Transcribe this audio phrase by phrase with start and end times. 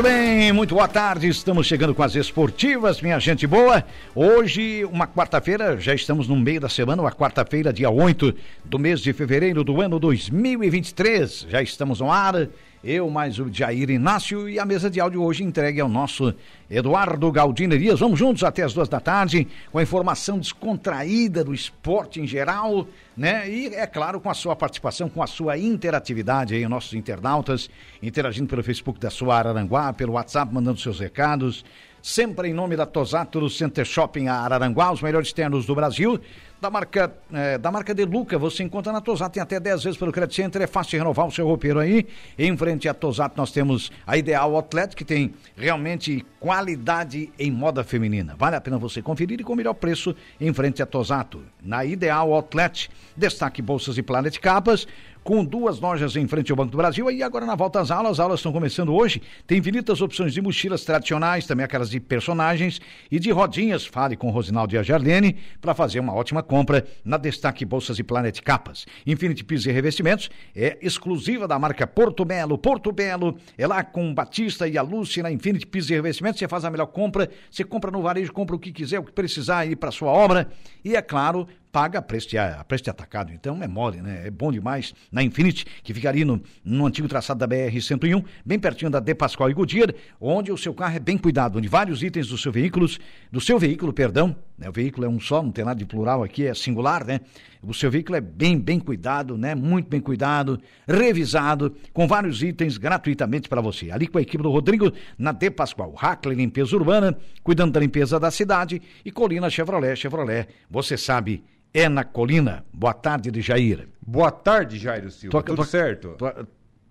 [0.00, 1.28] Muito bem, muito boa tarde.
[1.28, 3.84] Estamos chegando com as esportivas, minha gente boa.
[4.14, 9.00] Hoje, uma quarta-feira, já estamos no meio da semana, uma quarta-feira, dia 8 do mês
[9.00, 11.48] de fevereiro do ano 2023.
[11.50, 12.48] Já estamos no ar
[12.82, 16.34] eu mais o Jair Inácio e a mesa de áudio hoje entregue ao nosso
[16.70, 18.00] Eduardo Galdino Elias.
[18.00, 22.86] Vamos juntos até as duas da tarde com a informação descontraída do esporte em geral,
[23.14, 23.48] né?
[23.50, 27.68] E é claro com a sua participação, com a sua interatividade aí, nossos internautas
[28.02, 31.64] interagindo pelo Facebook da sua Araranguá, pelo WhatsApp, mandando seus recados.
[32.02, 36.18] Sempre em nome da Tosato Center Shopping Araranguá, os melhores ternos do Brasil
[36.60, 39.98] da marca, é, da marca De Luca, você encontra na Tosato, tem até 10 vezes
[39.98, 42.06] pelo Credit Center, é fácil renovar o seu roupeiro aí.
[42.38, 47.82] Em frente à Tosato nós temos a Ideal Outlet, que tem realmente qualidade em moda
[47.82, 48.34] feminina.
[48.36, 51.42] Vale a pena você conferir e com o melhor preço em frente à Tosato.
[51.62, 54.86] Na Ideal Outlet, destaque bolsas e Planet Capas,
[55.22, 57.10] com duas lojas em frente ao Banco do Brasil.
[57.10, 59.22] E agora na volta às aulas, as aulas estão começando hoje.
[59.46, 63.86] Tem infinitas opções de mochilas tradicionais, também aquelas de personagens e de rodinhas.
[63.86, 68.02] Fale com Rosinaldo e a Jarlene para fazer uma ótima compra na Destaque Bolsas e
[68.02, 68.86] Planet Capas.
[69.06, 72.58] Infinity Pisos e Revestimentos é exclusiva da marca Porto Belo.
[72.58, 76.38] Porto Belo é lá com Batista e a Lúcia na Infinity Pisos e Revestimentos.
[76.38, 79.12] Você faz a melhor compra, você compra no varejo, compra o que quiser, o que
[79.12, 80.50] precisar aí para sua obra.
[80.84, 83.32] E é claro, paga a preço, de, atacado.
[83.32, 84.26] Então é mole, né?
[84.26, 84.94] É bom demais.
[85.10, 89.14] Na Infinity, que fica ali no, no antigo traçado da BR-101, bem pertinho da De
[89.14, 92.52] Pascoal e Goodyear, onde o seu carro é bem cuidado, onde vários itens do seu
[92.52, 92.86] veículo,
[93.30, 94.68] do seu veículo, perdão, né?
[94.68, 97.20] O veículo é um só, não tem nada de plural aqui, é singular, né?
[97.62, 99.54] O seu veículo é bem, bem cuidado, né?
[99.54, 103.90] Muito bem cuidado, revisado, com vários itens gratuitamente para você.
[103.90, 105.94] Ali com a equipe do Rodrigo, na De Pascoal.
[105.96, 108.80] Hackley Limpeza Urbana, cuidando da limpeza da cidade.
[109.04, 111.42] E Colina Chevrolet, Chevrolet, você sabe,
[111.72, 112.64] é na Colina.
[112.72, 113.88] Boa tarde, de Jair.
[114.00, 115.30] Boa tarde, Jair Silva.
[115.30, 116.16] Tua, Tudo certo?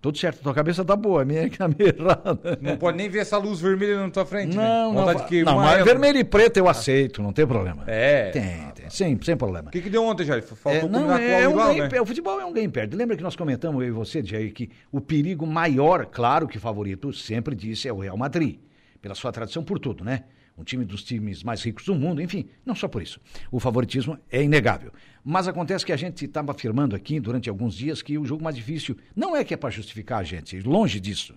[0.01, 2.57] Tudo certo, tua cabeça tá boa, a minha é que tá meio errada.
[2.61, 4.69] Não pode nem ver essa luz vermelha na tua frente, não, né?
[4.69, 7.83] Não, não, não mas vermelho e preto eu aceito, não tem problema.
[7.85, 8.29] É.
[8.29, 9.67] Tem, tem, sem, sem problema.
[9.67, 10.41] O que, que deu ontem, Jair?
[10.41, 12.01] Faltou é, não, é, é um igual, né?
[12.01, 12.95] O futebol é um game perde.
[12.95, 17.11] Lembra que nós comentamos, eu e você, Jair, que o perigo maior, claro que favorito,
[17.11, 18.57] sempre disse, é o Real Madrid.
[19.01, 20.23] Pela sua tradição, por tudo, né?
[20.59, 23.19] Um time dos times mais ricos do mundo, enfim, não só por isso.
[23.51, 24.91] O favoritismo é inegável.
[25.23, 28.55] Mas acontece que a gente estava afirmando aqui durante alguns dias que o jogo mais
[28.55, 31.33] difícil não é que é para justificar a gente, longe disso.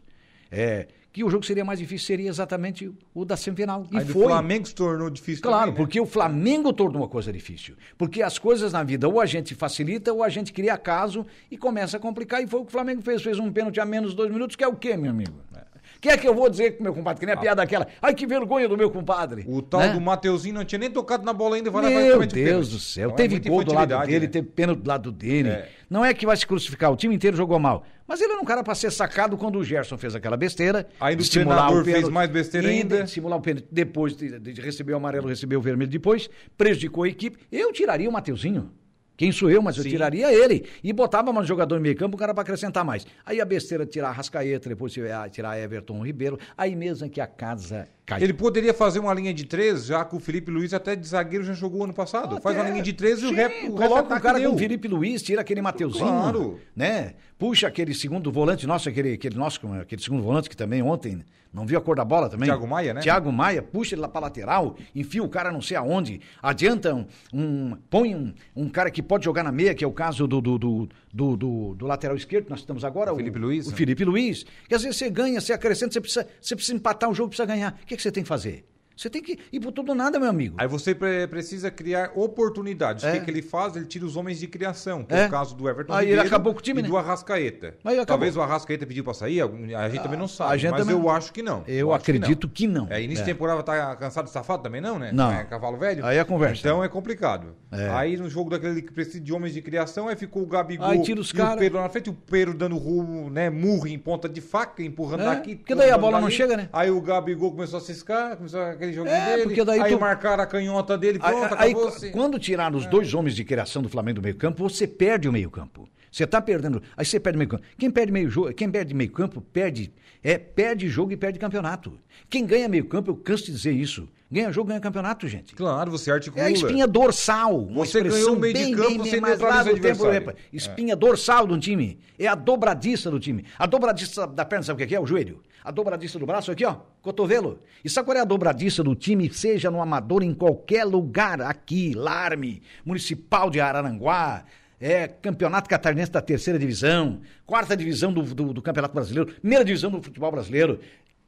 [0.50, 3.86] É que o jogo seria mais difícil seria exatamente o da semifinal.
[3.92, 4.24] E Aí foi.
[4.24, 5.76] o Flamengo se tornou difícil Claro, também, né?
[5.76, 7.76] porque o Flamengo tornou uma coisa difícil.
[7.98, 11.58] Porque as coisas na vida ou a gente facilita ou a gente cria caso e
[11.58, 12.42] começa a complicar.
[12.42, 13.22] E foi o que o Flamengo fez.
[13.22, 15.38] Fez um pênalti a menos dois minutos, que é o quê, meu amigo?
[15.54, 15.71] É.
[16.02, 17.20] Que é que eu vou dizer com meu compadre?
[17.20, 17.40] Que nem a ah.
[17.40, 17.86] piada aquela.
[18.02, 19.44] Ai, que vergonha do meu compadre.
[19.46, 19.92] O tal né?
[19.92, 21.70] do Mateuzinho não tinha nem tocado na bola ainda.
[21.70, 23.04] Vai meu Deus do céu.
[23.04, 24.32] Então, teve é gol do lado dele, né?
[24.32, 25.50] teve pênalti do lado dele.
[25.50, 25.68] É.
[25.88, 27.84] Não é que vai se crucificar, o time inteiro jogou mal.
[28.04, 30.88] Mas ele era um cara para ser sacado quando o Gerson fez aquela besteira.
[31.00, 33.06] Aí o treinador fez mais besteira ainda.
[33.06, 36.28] Simular o pênalti depois de, de receber o amarelo, recebeu o vermelho depois.
[36.58, 37.38] Prejudicou a equipe.
[37.52, 38.72] Eu tiraria o Mateuzinho.
[39.16, 40.66] Quem sou eu, mas eu tiraria ele.
[40.82, 43.06] E botava mais jogador no meio campo, o cara para acrescentar mais.
[43.24, 46.38] Aí a besteira de tirar Rascaeta, depois tirar Everton Ribeiro.
[46.56, 48.22] Aí mesmo que a casa cai.
[48.22, 51.44] Ele poderia fazer uma linha de três, já que o Felipe Luiz até de zagueiro
[51.44, 52.40] já jogou ano passado.
[52.40, 54.50] Faz uma linha de três e o rep, o Coloca o cara deu.
[54.50, 56.06] com o Felipe Luiz, tira aquele Mateuzinho.
[56.06, 56.60] Claro.
[56.74, 57.14] Né?
[57.38, 61.66] Puxa aquele segundo volante, nosso, aquele, aquele nosso, aquele segundo volante que também ontem não
[61.66, 62.46] viu a cor da bola também?
[62.46, 63.00] Thiago Maia, né?
[63.02, 67.06] Thiago Maia, puxa ele lá pra lateral, enfia o cara não sei aonde, adianta um,
[67.32, 70.40] um põe um, um cara que pode jogar na meia, que é o caso do,
[70.40, 73.12] do, do, do, do, do lateral esquerdo que nós estamos agora.
[73.12, 73.66] O Felipe Luiz.
[73.66, 73.76] O né?
[73.76, 74.44] Felipe Luiz.
[74.68, 77.46] Que às vezes você ganha, você acrescenta, você precisa, você precisa empatar o jogo, precisa
[77.46, 77.78] ganhar.
[77.82, 78.64] O que, que você tem que fazer?
[78.96, 80.56] Você tem que ir por tudo nada, meu amigo.
[80.58, 83.04] Aí você pre precisa criar oportunidades.
[83.04, 83.10] É.
[83.10, 83.76] O que, que, ele faz?
[83.76, 86.22] Ele tira os homens de criação, que é, é o caso do Everton Aí Ribeiro
[86.22, 86.88] ele acabou com o time, e né?
[86.88, 87.74] do Arrascaeta.
[88.06, 90.96] Talvez o Arrascaeta pediu para sair, a gente também não sabe, mas também...
[90.96, 91.64] eu acho que não.
[91.66, 92.86] Eu, eu acredito que não.
[92.86, 92.96] Que não.
[92.96, 93.34] É, início de é.
[93.34, 95.10] temporada tá cansado de safado também não, né?
[95.12, 95.32] Não.
[95.32, 96.04] É cavalo velho.
[96.04, 96.60] Aí é conversa.
[96.60, 97.54] Então é complicado.
[97.70, 97.88] É.
[97.88, 101.02] Aí no jogo daquele que precisa de homens de criação, aí ficou o Gabigol aí
[101.02, 101.56] tira os e cara...
[101.56, 105.22] o Pedro na frente, o Pedro dando rumo, né, murro em ponta de faca, empurrando
[105.22, 105.56] é, daqui.
[105.56, 106.68] Porque daí a bola não chega, né?
[106.72, 109.42] Aí o Gabigol começou a ciscar, começou aquele joguinho é, dele.
[109.44, 110.00] Porque daí aí tu...
[110.00, 113.80] marcaram a canhota dele, pronto, aí, acabou aí, Quando tiraram os dois homens de criação
[113.80, 115.88] do Flamengo do meio campo, você perde o meio campo.
[116.10, 116.82] Você tá perdendo.
[116.94, 117.62] Aí você perde meio campo.
[117.78, 119.90] Quem perde meio jogo, quem perde meio campo, perde,
[120.22, 121.98] é, perde jogo e perde campeonato.
[122.28, 124.06] Quem ganha meio campo, eu canso de dizer isso.
[124.30, 125.54] Ganha jogo, ganha campeonato, gente.
[125.54, 126.44] Claro, você articula.
[126.44, 127.66] É a espinha dorsal.
[127.66, 130.32] Você ganhou meio bem, de campo, bem, você bem, mais lá neutraliza o no tempo,
[130.52, 131.98] Espinha dorsal do time.
[132.18, 133.44] É a dobradiça do time.
[133.58, 135.00] A dobradiça da perna, sabe o que é?
[135.00, 135.42] O joelho.
[135.64, 136.76] A dobradiça do braço aqui, ó.
[137.00, 137.60] Cotovelo.
[137.84, 141.40] E sabe qual é a dobradiça do time, seja no amador, em qualquer lugar?
[141.40, 144.44] Aqui, Larme, Municipal de Araranguá,
[144.80, 149.90] é, Campeonato Catarinense da Terceira Divisão, Quarta Divisão do, do, do Campeonato Brasileiro, Primeira Divisão
[149.90, 150.80] do Futebol Brasileiro,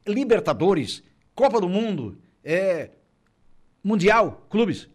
[0.05, 1.01] Libertadores,
[1.33, 2.89] Copa do Mundo, é,
[3.81, 4.89] Mundial, clubes.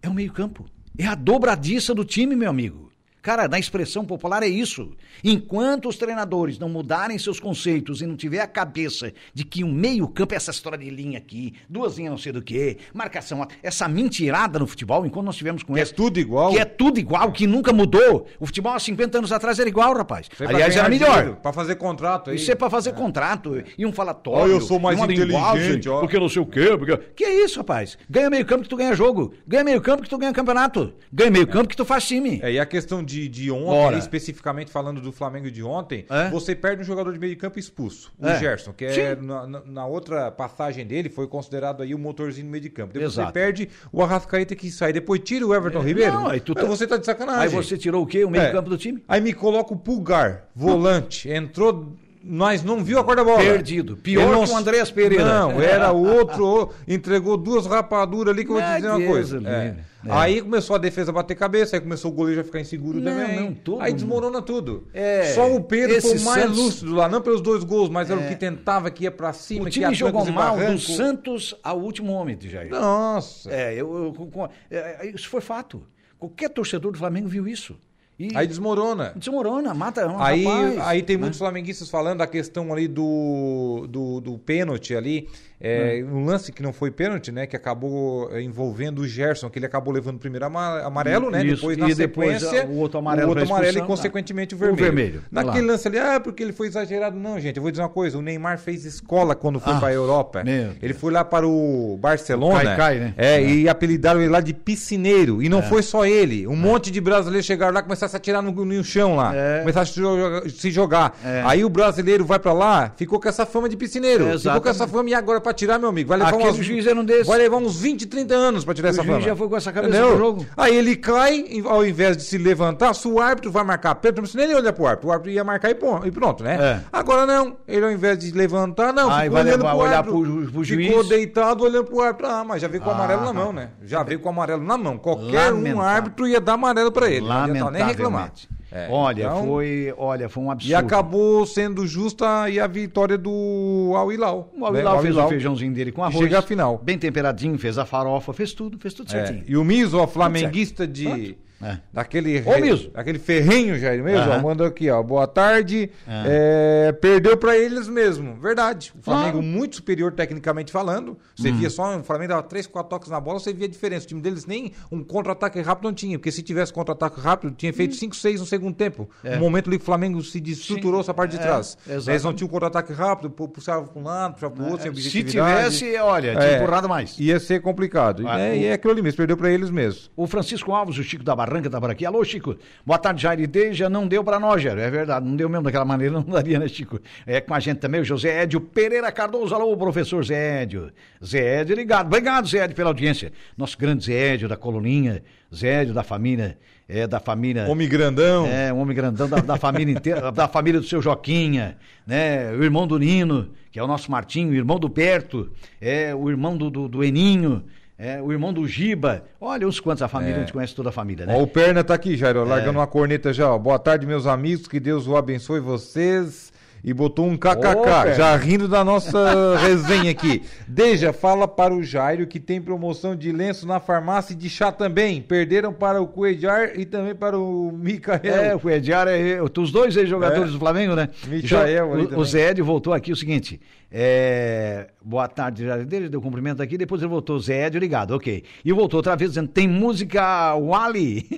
[0.00, 0.66] É o meio-campo.
[0.98, 2.81] É a dobradiça do time, meu amigo.
[3.22, 4.90] Cara, na expressão popular é isso.
[5.22, 9.68] Enquanto os treinadores não mudarem seus conceitos e não tiver a cabeça de que o
[9.68, 13.86] meio-campo é essa história de linha aqui, duas linhas não sei do que, marcação, essa
[13.86, 16.50] mentirada no futebol, enquanto nós tivemos com Que é tudo igual.
[16.50, 18.26] Que é tudo igual, que nunca mudou.
[18.40, 20.28] O futebol há 50 anos atrás era igual, rapaz.
[20.32, 21.36] Aí pra Aliás, era melhor.
[21.36, 22.36] Pra fazer contrato aí.
[22.36, 24.54] Isso é pra fazer contrato e um falatório.
[24.54, 26.00] Ó, eu sou mais inteligente, ó.
[26.00, 26.76] Porque não sei o quê.
[26.76, 26.96] Porque...
[27.14, 27.96] Que é isso, rapaz?
[28.10, 29.32] Ganha meio campo que tu ganha jogo.
[29.46, 30.92] Ganha meio campo que tu ganha campeonato.
[31.12, 32.40] Ganha meio campo que tu faz time.
[32.42, 33.98] É, e a questão de, de ontem, Bora.
[33.98, 36.28] especificamente falando do Flamengo de ontem, É?
[36.30, 38.38] você perde um jogador de meio de campo expulso, o É.
[38.38, 42.62] Gerson, que é na, na- outra passagem dele foi considerado aí o motorzinho no meio
[42.62, 42.92] de campo.
[42.92, 43.28] Depois Exato.
[43.28, 46.12] você perde o Arrascaeta que sai, depois tira o Everton Ribeiro.
[46.12, 47.42] Não, aí tu tá- você tá de sacanagem.
[47.42, 48.24] Aí você tirou o quê?
[48.24, 48.52] O meio É.
[48.52, 49.02] campo do time?
[49.08, 51.94] Aí me coloca o Pulgar, volante, entrou
[52.24, 53.38] nós não viu a cor da bola.
[53.38, 53.96] Perdido.
[53.96, 55.24] Pior não- que o Andreas Pereira.
[55.24, 59.42] Não, era outro, entregou duas rapaduras ali que eu vou te dizer uma Deus coisa.
[59.48, 59.76] É.
[60.04, 60.10] É.
[60.10, 63.12] Aí começou a defesa a bater cabeça, aí começou o goleiro a ficar inseguro Não,
[63.12, 63.40] também.
[63.40, 64.00] não, todo aí mundo.
[64.00, 64.88] desmorona tudo.
[64.92, 66.62] É, Só o Pedro foi esse o mais Santos- É.
[66.62, 69.62] lúcido lá, não pelos dois gols, mas era o que tentava, que ia pra cima,
[69.62, 70.78] O que time jogou trancos e mal do.
[70.80, 72.70] Santos ao último homem, Jair.
[72.70, 73.48] Nossa.
[73.52, 75.84] É, eu, eu- com- é, isso foi fato.
[76.18, 77.76] Qualquer torcedor do Flamengo viu isso.
[78.18, 79.12] E Aí desmorona.
[79.16, 81.20] desmorona, mata um Aí, rapaz, aí tem né?
[81.22, 85.28] muitos flamenguistas falando a questão ali do, do, do pênalti ali.
[85.62, 87.46] É, Um lance que não foi pênalti, né?
[87.46, 91.44] Que acabou é, envolvendo o Gerson, que ele acabou levando o primeiro ama- amarelo, né?
[91.44, 94.54] Isso, Depois, na e depois, sequência, o outro amarelo o outro pra amarelo e, consequentemente,
[94.54, 94.82] o o vermelho.
[94.84, 95.72] vermelho, tá Naquele lá.
[95.72, 97.16] lance ali, ah, porque ele foi exagerado.
[97.18, 98.18] Não, gente, eu vou dizer uma coisa.
[98.18, 100.42] O Neymar fez escola quando foi Ah, para a Europa.
[100.82, 102.58] Ele foi lá para o Barcelona.
[102.60, 103.14] O Caicai, né?
[103.16, 103.42] É, É.
[103.48, 105.42] e apelidaram ele lá de piscineiro.
[105.42, 106.46] E não foi só ele.
[106.46, 109.32] Um monte de brasileiros chegaram lá e começaram a se atirar no, no chão lá.
[109.34, 109.60] É.
[109.60, 111.18] Começaram a se jogar- se jogar.
[111.24, 111.42] É.
[111.46, 114.26] Aí o brasileiro vai pra lá, ficou com essa fama de piscineiro.
[114.26, 116.56] É, ficou com essa fama e agora pra tirar, meu amigo, vai levar, Aquele umas-
[116.56, 117.26] juiz era um desses.
[117.26, 119.26] vai levar uns 20, 30 anos pra tirar O essa juiz fama.
[119.26, 120.10] já foi com essa cabeça Entendeu?
[120.16, 120.46] pro jogo.
[120.56, 124.44] Aí ele cai, ao invés de se levantar, se o árbitro vai marcar pênalti, senão
[124.44, 125.08] ele olha pro árbitro.
[125.08, 126.56] O árbitro ia marcar e pronto, né?
[126.60, 126.80] É.
[126.92, 127.56] Agora não.
[127.68, 129.10] Ele ao invés de levantar, não.
[129.10, 130.20] Aí ficou vai levar- pro olhar árbitro.
[130.22, 131.08] pro pro Ficou juiz.
[131.08, 132.26] deitado olhando pro árbitro.
[132.26, 133.68] Ah, mas já veio com o amarelo Ah, na mão, né?
[133.84, 134.96] Já veio com o amarelo na mão.
[134.98, 137.26] Qualquer um árbitro ia dar amarelo pra ele.
[137.26, 138.32] Não adianta nem reclamar.
[138.74, 140.70] É, olha, então- foi, olha, foi um absurdo.
[140.70, 144.50] E acabou sendo justa aí a vitória do Al Hilal.
[144.58, 144.82] O Al né?
[144.82, 145.26] Al fez Hilal.
[145.26, 146.16] o feijãozinho dele com arroz.
[146.18, 146.80] chega à final.
[146.82, 149.44] Bem temperadinho, fez a farofa, fez tudo, fez tudo É, certinho.
[149.46, 151.36] E o Miso, flamenguista de.
[151.62, 151.78] É.
[151.92, 152.90] Daquele, Ô, Miso.
[152.90, 154.42] daquele ferrenho, Jair mesmo, ó, Aham.
[154.42, 155.02] mandou aqui, ó.
[155.02, 155.90] Boa tarde.
[156.06, 158.34] É, perdeu pra eles mesmo.
[158.36, 158.92] Verdade.
[158.98, 159.42] O Flamengo Ah.
[159.42, 161.16] muito superior tecnicamente falando.
[161.36, 161.56] Você Hum.
[161.56, 164.04] via só, o Flamengo dava 3, 4 toques na bola, você via a diferença.
[164.06, 166.18] O time deles nem um contra-ataque rápido não tinha.
[166.18, 167.74] Porque se tivesse contra-ataque rápido, tinha Hum.
[167.74, 169.08] feito 5, 6 no segundo tempo.
[169.22, 171.76] No momento ali que o Flamengo se destruturou essa parte de É, trás.
[171.88, 172.10] exato.
[172.10, 174.92] Eles não tinham contra-ataque rápido, pu- puxavam para um lado, puxavam para o outro, sem
[174.92, 176.56] É, Se tivesse, olha, tinha É.
[176.56, 177.18] empurrado mais.
[177.18, 178.26] Ia ser complicado.
[178.26, 178.52] Ah, né?
[178.52, 180.10] o- E é aquilo ali mesmo, perdeu pra eles mesmo.
[180.16, 182.06] O Francisco Alves, o Chico da Barranca, tá por aqui.
[182.06, 182.56] Alô, Chico.
[182.84, 183.90] Boa tarde, Jair Deja.
[183.90, 184.78] Não deu pra nós, Jair.
[184.78, 186.98] É verdade, não deu mesmo daquela maneira, não daria, né, Chico?
[187.26, 189.54] É com a gente também o José Édio Pereira Cardoso.
[189.54, 190.90] Alô, professor Zé Édio.
[191.22, 192.06] Zé Édio ligado.
[192.06, 193.32] Obrigado, Zé Édio, pela audiência.
[193.56, 195.22] Nosso grande Zé Édio da Coluninha.
[195.54, 196.56] Zé Édio da família,
[196.88, 197.66] é da família...
[197.68, 198.46] Homem grandão.
[198.46, 202.50] É, um homem grandão da, da família inteira, da família do seu Joquinha, né?
[202.52, 206.30] O irmão do Nino, que é o nosso Martinho, o irmão do Berto, é o
[206.30, 207.62] irmão do, do, do Eninho,
[208.02, 209.22] é, o irmão do Giba.
[209.40, 211.34] Olha uns quantos a família, a gente conhece toda a família, né?
[211.36, 212.44] Ó, o Perna tá aqui, Jairo, É.
[212.44, 213.48] largando uma corneta já.
[213.48, 213.56] Ó.
[213.56, 216.51] Boa tarde, meus amigos, que Deus o abençoe vocês.
[216.84, 218.14] E botou um kkk, Perna.
[218.14, 220.42] já rindo da nossa resenha aqui.
[220.66, 224.72] Deja, fala para o Jairo que tem promoção de lenço na farmácia e de chá
[224.72, 225.22] também.
[225.22, 228.20] Perderam para o Coedjar e também para o Micael.
[228.24, 230.52] É, o Ediar é os dois ex-jogadores É.
[230.52, 231.08] do Flamengo, né?
[231.28, 233.60] Michael Jo- ali o, o Zé Edio voltou aqui o seguinte.
[233.88, 238.42] é, boa tarde, já dele, deu cumprimento aqui, depois ele voltou, Zé Edio ligado, ok.
[238.64, 241.28] E voltou outra vez dizendo: tem música Wally.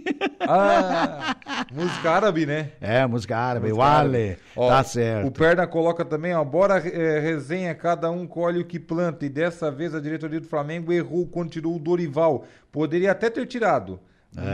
[0.40, 1.36] Ah,
[1.72, 2.68] música árabe, né?
[2.80, 4.16] é, música árabe, Música Wally.
[4.16, 4.36] árabe.
[4.56, 5.33] Ó, Tá certo.
[5.34, 9.26] O Perna coloca também, ó, bora é, resenha, cada um colhe o que planta.
[9.26, 12.44] E dessa vez a diretoria do Flamengo errou quando tirou o Dorival.
[12.70, 13.98] Poderia até ter tirado,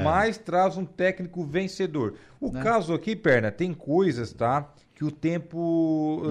[0.03, 2.15] mais traz um técnico vencedor.
[2.41, 4.73] O caso aqui, Perna, tem coisas, tá?
[4.95, 6.23] Que o tempo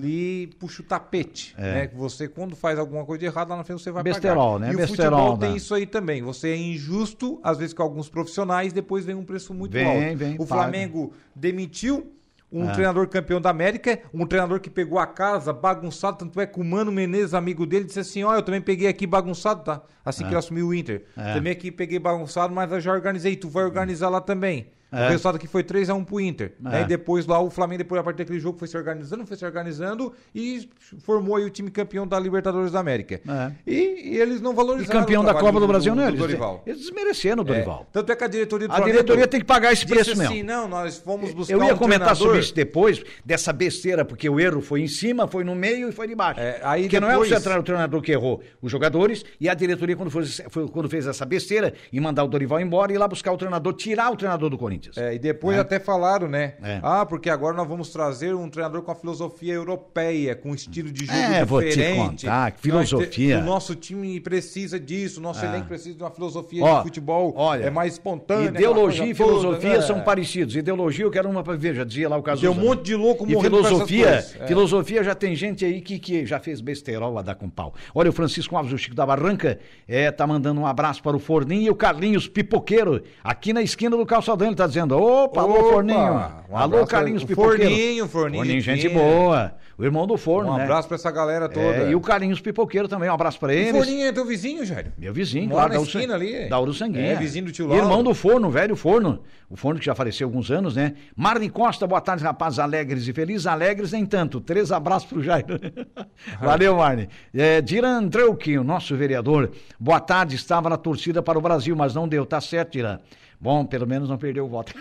[0.00, 1.54] lhe puxa o tapete.
[1.58, 1.88] Né?
[1.88, 4.66] Que você, quando faz alguma coisa de errado, lá na frente você vai Besterol, pagar.
[4.66, 4.72] né?
[4.72, 5.56] E o Besterol, futebol tem né?
[5.56, 6.22] isso aí também.
[6.22, 10.42] Você é injusto, às vezes, com alguns profissionais, depois vem um preço muito alto.
[10.42, 10.62] o paga.
[10.62, 12.12] Flamengo demitiu
[12.50, 12.72] um É.
[12.72, 16.64] treinador campeão da América, um treinador que pegou a casa bagunçado, tanto é que o
[16.64, 19.82] Mano Menezes, amigo dele, disse assim, ó, eu também peguei aqui bagunçado, tá?
[20.04, 21.04] Assim que ele assumiu o Inter.
[21.16, 21.34] É.
[21.34, 24.68] Também aqui peguei bagunçado, mas eu já organizei, tu vai organizar lá também.
[24.90, 25.06] É.
[25.06, 26.52] O resultado aqui foi 3x1 pro Inter.
[26.64, 26.76] É.
[26.78, 29.44] Aí depois lá o Flamengo, depois a partir daquele jogo, foi se organizando, foi se
[29.44, 30.68] organizando e
[31.00, 33.20] formou aí o time campeão da Libertadores da América.
[33.28, 33.52] É.
[33.66, 36.04] E, e eles não E valorizaram campeão o da Copa do, Brasil, do, né?
[36.06, 36.62] do Eles, Dorival.
[36.66, 37.48] eles desmereceram o É.
[37.52, 37.86] Dorival.
[37.92, 40.20] Tanto é que a diretoria do A Flamengo diretoria tem que pagar esse preço assim,
[40.36, 40.44] mesmo.
[40.44, 42.16] não, nós fomos buscar Eu ia um comentar treinador...
[42.26, 45.92] sobre isso depois, dessa besteira, porque o erro foi em cima, foi no meio e
[45.92, 46.40] foi de baixo.
[46.40, 49.48] É, aí porque não é depois- o central- o treinador que errou, os jogadores e
[49.50, 52.94] a diretoria quando, foi, foi- quando fez essa besteira e mandar o Dorival embora e
[52.94, 54.77] ir lá buscar o treinador, tirar o treinador do Corinthians.
[54.96, 55.60] É, e depois É.
[55.60, 56.54] até falaram, né?
[56.62, 56.80] É.
[56.82, 60.90] Ah, porque agora nós vamos trazer um treinador com a filosofia europeia, com um estilo
[60.90, 62.26] de jogo É, vou te diferente.
[62.26, 63.38] contar, filosofia.
[63.38, 65.48] o nosso time precisa disso, o nosso É.
[65.48, 68.48] elenco precisa de uma filosofia Ó, de futebol olha, é mais espontânea.
[68.50, 70.00] Ideologia e filosofia toda, são é.
[70.00, 70.54] parecidos.
[70.56, 72.40] Ideologia eu quero uma pra ver, já dizia lá o caso.
[72.40, 74.08] Tem um monte de louco E morrendo filosofia.
[74.40, 74.46] É.
[74.46, 77.74] filosofia já tem gente aí que, que já fez besteirol a dar com pau.
[77.94, 81.18] Olha, o Francisco Alves, o Chico da Barranca, é, tá mandando um abraço para o
[81.18, 84.46] Forninho e o Carlinhos Pipoqueiro, aqui na esquina do calçadão.
[84.48, 86.30] Ele tá dizendo: opa, alô, Opa, Forninho.
[86.50, 87.62] um alô, Carlinhos Pipoqueiro.
[87.62, 89.54] Forninho, Forninho, Forninho, gente boa.
[89.76, 90.64] O irmão do Forno, Um né?
[90.64, 91.84] abraço pra essa galera toda.
[91.84, 93.70] É, e o Carlinhos Pipoqueiro também, um abraço para O eles.
[93.70, 94.90] Forninho é teu vizinho, Jairo?
[94.98, 96.48] Meu vizinho, Mora claro, da esquina ali.
[96.48, 97.12] Da Uru Sanguinha.
[97.12, 98.02] É, vizinho do tio E Irmão Lauro.
[98.04, 99.20] do Forno, velho Forno.
[99.48, 100.94] O Forno que já faleceu há alguns anos, né?
[101.16, 103.46] Marne Costa, boa tarde, rapazes alegres e felizes.
[103.46, 104.40] Alegres nem tanto.
[104.40, 105.60] Três abraços pro Jairo.
[106.42, 107.08] Valeu, Marne.
[107.32, 109.52] É, Diran Treuque, o nosso vereador.
[109.78, 112.26] Boa tarde, estava na torcida para o Brasil, mas não deu.
[112.26, 112.98] Tá certo, Diran.
[113.40, 114.74] Bom, pelo menos não perdeu o voto.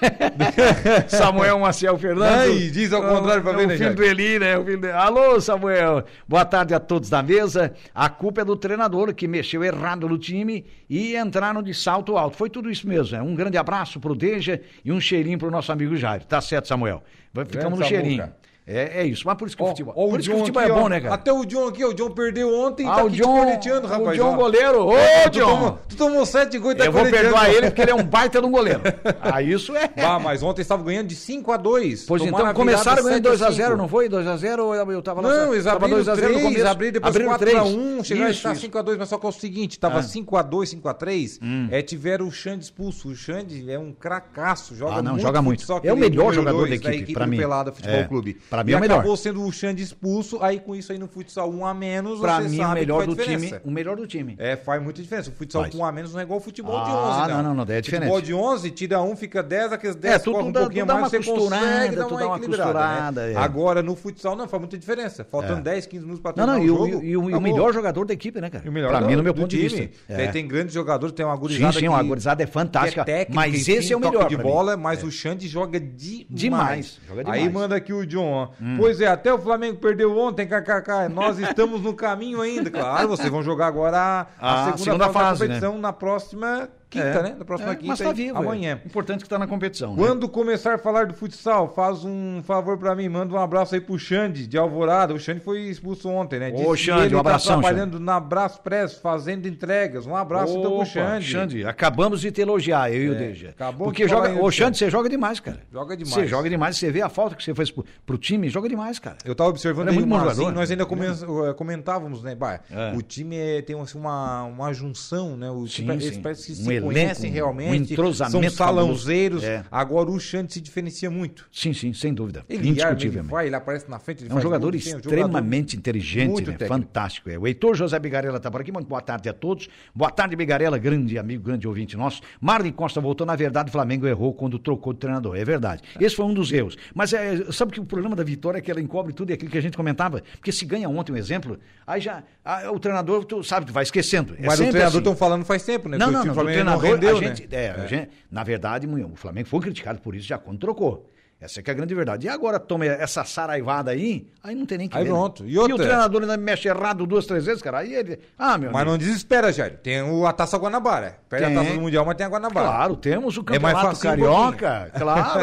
[1.07, 2.63] Samuel Maciel Fernandes.
[2.63, 4.57] Ai, diz ao contrário pra É ver, né, O filho do Eli, né?
[4.57, 6.03] O filho do- Alô, Samuel.
[6.27, 7.73] Boa tarde a todos da mesa.
[7.93, 12.35] A culpa é do treinador que mexeu errado no time e entraram de salto alto.
[12.35, 13.15] Foi tudo isso mesmo.
[13.15, 13.21] Né?
[13.21, 16.23] Um grande abraço pro Deja e um cheirinho pro nosso amigo Jair.
[16.25, 17.03] Tá certo, Samuel.
[17.47, 18.17] Ficamos no Grande cheirinho.
[18.23, 18.46] Samuca.
[18.67, 19.23] É, é isso.
[19.25, 20.75] Mas por isso que o futebol, ó, por isso que o John futebol aqui, é
[20.75, 20.89] bom, ó.
[20.89, 21.13] né, cara?
[21.15, 23.37] Até o John aqui, o John perdeu ontem e Ah, tá o aqui John, te
[23.39, 24.09] corneteando, rapaz.
[24.19, 24.35] o John ó.
[24.35, 24.87] goleiro.
[24.87, 24.93] Ô,
[25.23, 25.45] tu John.
[25.47, 28.03] tomou, tu tomou sete gols e tá Eu vou perdoar ele porque ele é um
[28.03, 28.81] baita de um goleiro.
[29.21, 29.89] Ah, isso é.
[29.97, 33.29] Ah, mas ontem estava ganhando de 5 a 2 Pois Tomaram então, a começaram ganhando
[33.37, 33.77] 7 a 2x0, 5.
[33.77, 34.09] não foi?
[34.09, 35.29] 2x0 ou eu tava lá?
[35.29, 36.67] Não, eles abriram 2 a 0 no 3, começo.
[36.67, 37.57] abriram depois Abriram 4 três.
[37.57, 38.61] a 1 chegaram a Isso, estar isso.
[38.61, 40.03] 5 a 2 mas só que é o seguinte, tava Ah.
[40.03, 41.39] 5 a 2 5 a 3
[41.71, 43.09] é, tiveram o Xande expulso.
[43.09, 45.65] O Xande é um cracaço, joga Ah, não, muito joga muito.
[45.83, 47.37] É o melhor jogador da equipe, pra mim.
[47.37, 48.37] Pelada Futebol É, Clube.
[48.57, 48.99] Pra mim e é o melhor.
[48.99, 52.37] acabou sendo o Xande expulso, aí com isso aí no futsal 1 a menos, Pra
[52.41, 53.53] você mim, o sabe que melhor faz do time.
[53.63, 54.35] O melhor do time.
[54.39, 55.29] É, faz muita diferença.
[55.29, 55.73] O futsal Faz.
[55.75, 57.65] com um a menos não é igual o futebol de Ah, 11, não, não, não,
[57.65, 58.09] daí é diferente.
[58.09, 60.59] Futebol de 11, tira um, fica 10, aqueles 10 É, tu- corre tu um dá-
[60.61, 63.33] pouquinho tu dá mais, uma você consegue dar uma dá uma equilibrada, costurada, né?
[63.33, 63.35] é.
[63.37, 65.23] Agora, no futsal, não, faz muita diferença.
[65.23, 65.63] Faltando É.
[65.63, 67.03] 10, 15 minutos pra Não, terminar não, e o o, jogo.
[67.05, 68.67] e o- e o melhor jogador da equipe, né, cara?
[68.67, 69.89] O melhor pra mim, no meu ponto de vista.
[70.09, 70.27] É.
[70.27, 73.67] tem grandes jogadores, tem uma Sim, gurizada sim, que, a gurizada é fantástica, é mas
[73.67, 76.27] esse é o melhor de bola, mas o Xande joga demais.
[76.29, 76.99] Demais.
[77.25, 78.77] Aí manda aqui o John, ó.
[78.77, 81.09] Pois é, até o Flamengo perdeu ontem, kkk.
[81.13, 82.69] Nós estamos no caminho ainda.
[82.69, 85.93] Claro, vocês vão jogar agora a, a A segunda, segunda fase, fase, da competição na
[85.93, 87.23] próxima quinta, É.
[87.23, 87.35] né?
[87.37, 88.79] Na próxima É, quinta, mas tá vivo, amanhã.
[88.83, 88.87] É.
[88.87, 89.91] Importante que tá na competição.
[89.91, 89.97] né?
[89.97, 93.81] Quando começar a falar do futsal, faz um favor pra mim, manda um abraço aí
[93.81, 95.13] pro Xande de Alvorada.
[95.13, 96.51] O Xande foi expulso ontem, né?
[96.55, 100.05] Ô, Xande, ele um abração, tá trabalhando na Braspress, fazendo entregas.
[100.05, 101.25] Um abraço então pro Opa, Xande.
[101.25, 103.49] Xande, acabamos de te elogiar, eu e o É, Deja.
[103.49, 104.55] acabou Porque de falar joga, ô Xande.
[104.57, 105.59] Xande, você joga demais, cara.
[105.71, 106.13] Joga demais.
[106.13, 108.97] Você joga demais, você vê a falta que você fez pro, pro time, joga demais,
[108.99, 109.17] cara.
[109.25, 110.51] Eu tava observando é muito o bom jogador.
[110.51, 112.93] nós ainda comen- eh, comentávamos, né, Bah, É.
[112.95, 115.49] o time é- tem assim, uma, uma junção, né?
[115.49, 116.21] O Sim, time, sim.
[116.21, 119.43] parece que se elenco, conhecem um realmente, entrosamento são salãozeiros.
[119.43, 119.63] É.
[119.71, 121.47] Agora o Xande se diferencia muito.
[121.51, 122.45] Sim, sim, sem dúvida.
[122.47, 123.31] Ele arma, ele Indiscutivelmente.
[123.31, 126.51] vai, ele aparece na frente, ele É um faz jogador gol, um extremamente inteligente, muito
[126.51, 126.57] né?
[126.67, 127.29] fantástico.
[127.29, 127.37] É.
[127.37, 128.71] O Heitor José Bigarella está por aqui.
[128.71, 129.69] Muito boa tarde a todos.
[129.93, 132.21] Boa tarde, Bigarella, grande amigo, grande ouvinte nosso.
[132.39, 133.25] Marlon Costa voltou.
[133.25, 135.35] Na verdade, o Flamengo errou quando trocou de treinador.
[135.35, 135.81] É verdade.
[135.99, 136.77] Esse foi um dos erros.
[136.93, 139.51] Mas é, sabe que o problema da vitória é que ela encobre tudo e aquilo
[139.51, 140.21] que a gente comentava?
[140.33, 143.83] Porque se ganha ontem um exemplo, aí já ah, o treinador, tu sabe, tu vai
[143.83, 144.33] esquecendo.
[144.39, 144.97] É Mas o treinador assim.
[144.99, 145.97] estão falando faz tempo, né?
[145.97, 146.33] Não, não, não.
[146.33, 147.27] Do treinador, rendeu, a né?
[147.35, 151.09] gente, é, a gente- na verdade, o Flamengo foi criticado por isso já quando trocou.
[151.39, 152.25] Essa é que é a grande verdade.
[152.25, 155.11] E agora toma essa saraivada aí, aí não tem nem que Aí ver.
[155.11, 155.15] né?
[155.15, 155.45] pronto.
[155.45, 155.75] E E, outra?
[155.75, 157.77] o treinador ainda mexe errado duas, três vezes, cara.
[157.77, 158.17] Aí ele.
[158.39, 158.91] Ah, meu Mas amigo.
[158.93, 159.77] não desespera, Jair.
[159.77, 161.19] Tem o, a Taça Guanabara.
[161.29, 161.55] Perde Tem.
[161.55, 162.67] a Taça do Mundial, mas tem a Guanabara.
[162.67, 165.41] Claro, temos o É mais campeonato um carioca, claro.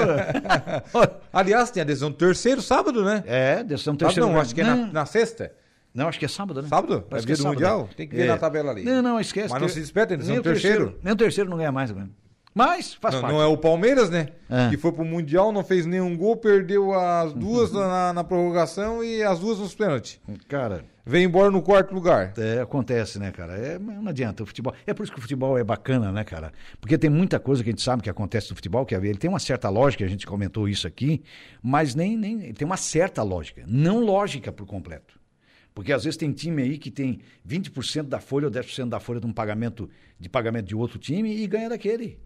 [1.33, 3.23] Aliás, tem adesão do terceiro sábado, né?
[3.25, 4.23] é, decisão Sábado terceiro.
[4.27, 4.43] não, lugar.
[4.47, 5.53] acho que é na, na sexta.
[5.95, 6.69] Não, acho que é sábado, né?
[6.69, 7.05] Sábado?
[7.09, 7.89] Parece É que é do sábado, Mundial?
[7.97, 8.83] Tem que ver na tabela ali.
[8.83, 9.51] Não, não, esquece.
[9.51, 10.99] Mas não se desperta, eles nem são o terceiro.
[11.03, 12.09] Nem o terceiro não ganha mais, né?
[12.53, 13.35] Mas faz não, parte.
[13.35, 14.29] não é o Palmeiras, né?
[14.49, 14.71] É.
[14.71, 19.23] Que foi pro Mundial, não fez nenhum gol, perdeu as duas na, na prorrogação e
[19.23, 20.21] as duas nos pênaltis.
[20.49, 22.33] Cara, Veio embora no quarto lugar.
[22.39, 23.55] é, acontece, né, cara?
[23.55, 24.43] É, não adianta.
[24.43, 24.73] O futebol.
[24.87, 26.51] É por isso que o futebol é bacana, né, cara?
[26.81, 29.29] Porque tem muita coisa que a gente sabe que acontece no futebol, que ele tem
[29.29, 31.23] uma certa lógica, a gente comentou isso aqui,
[31.63, 33.65] mas nem, nem tem uma certa lógica.
[33.67, 35.24] Não lógica por completo.
[35.75, 39.19] Porque às vezes tem time aí que tem 20% da folha ou 10% da folha
[39.21, 39.91] de um pagamento
[40.21, 42.19] de pagamento de outro time e ganha daquele.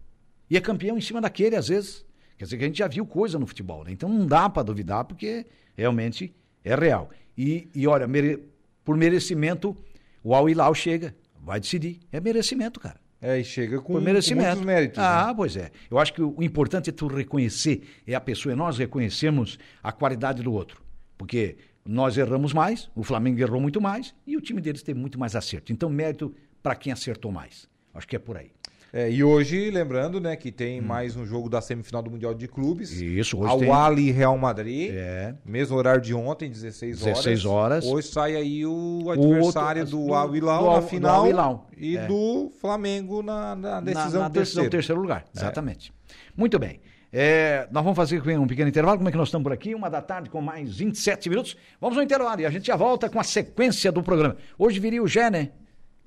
[0.51, 2.05] E é campeão em cima daquele, às vezes.
[2.37, 3.91] Quer dizer que a gente já viu coisa no futebol, né?
[3.91, 7.11] Então não dá para duvidar, porque realmente é real.
[7.37, 8.45] E, e olha, mere-
[8.85, 9.77] por merecimento,
[10.23, 12.01] o Al Hilal chega, vai decidir.
[12.13, 13.01] É merecimento, cara.
[13.21, 14.49] É, e chega com, com merecimento.
[14.49, 14.99] muitos méritos.
[14.99, 15.35] Ah, né?
[15.35, 15.71] pois é.
[15.91, 19.59] Eu acho que o, o importante é tu reconhecer, é a pessoa, é nós reconhecermos
[19.83, 20.83] a qualidade do outro.
[21.17, 21.57] Porque
[21.91, 25.35] nós erramos mais, o Flamengo errou muito mais e o time deles teve muito mais
[25.35, 25.73] acerto.
[25.73, 27.67] Então, mérito para quem acertou mais.
[27.95, 28.51] Acho que é por aí.
[28.93, 32.49] É, e hoje, lembrando, né, que tem mais um jogo da semifinal do Mundial de
[32.49, 32.91] Clubes.
[32.93, 33.71] Isso, hoje Ao tem.
[33.71, 34.91] Ali Real Madrid.
[34.95, 35.35] É.
[35.45, 37.15] Mesmo horário de ontem, 16 horas.
[37.19, 37.85] 16 horas.
[37.87, 41.21] Hoje sai aí o adversário outro- do, do- Al Hilal do Al- na do final
[41.23, 41.71] Al Hilal.
[41.77, 42.07] e É.
[42.07, 44.71] do Flamengo na, na decisão na, na do decisão terceiro.
[44.71, 45.25] terceiro lugar.
[45.37, 45.93] Exatamente.
[46.35, 46.81] Muito bem.
[47.13, 48.99] É, nós vamos fazer um pequeno intervalo.
[48.99, 49.75] Como é que nós estamos por aqui?
[49.75, 51.57] Uma da tarde com mais 27 minutos.
[51.81, 54.37] Vamos ao intervalo e a gente já volta com a sequência do programa.
[54.59, 55.51] Hoje viria o Gé, né?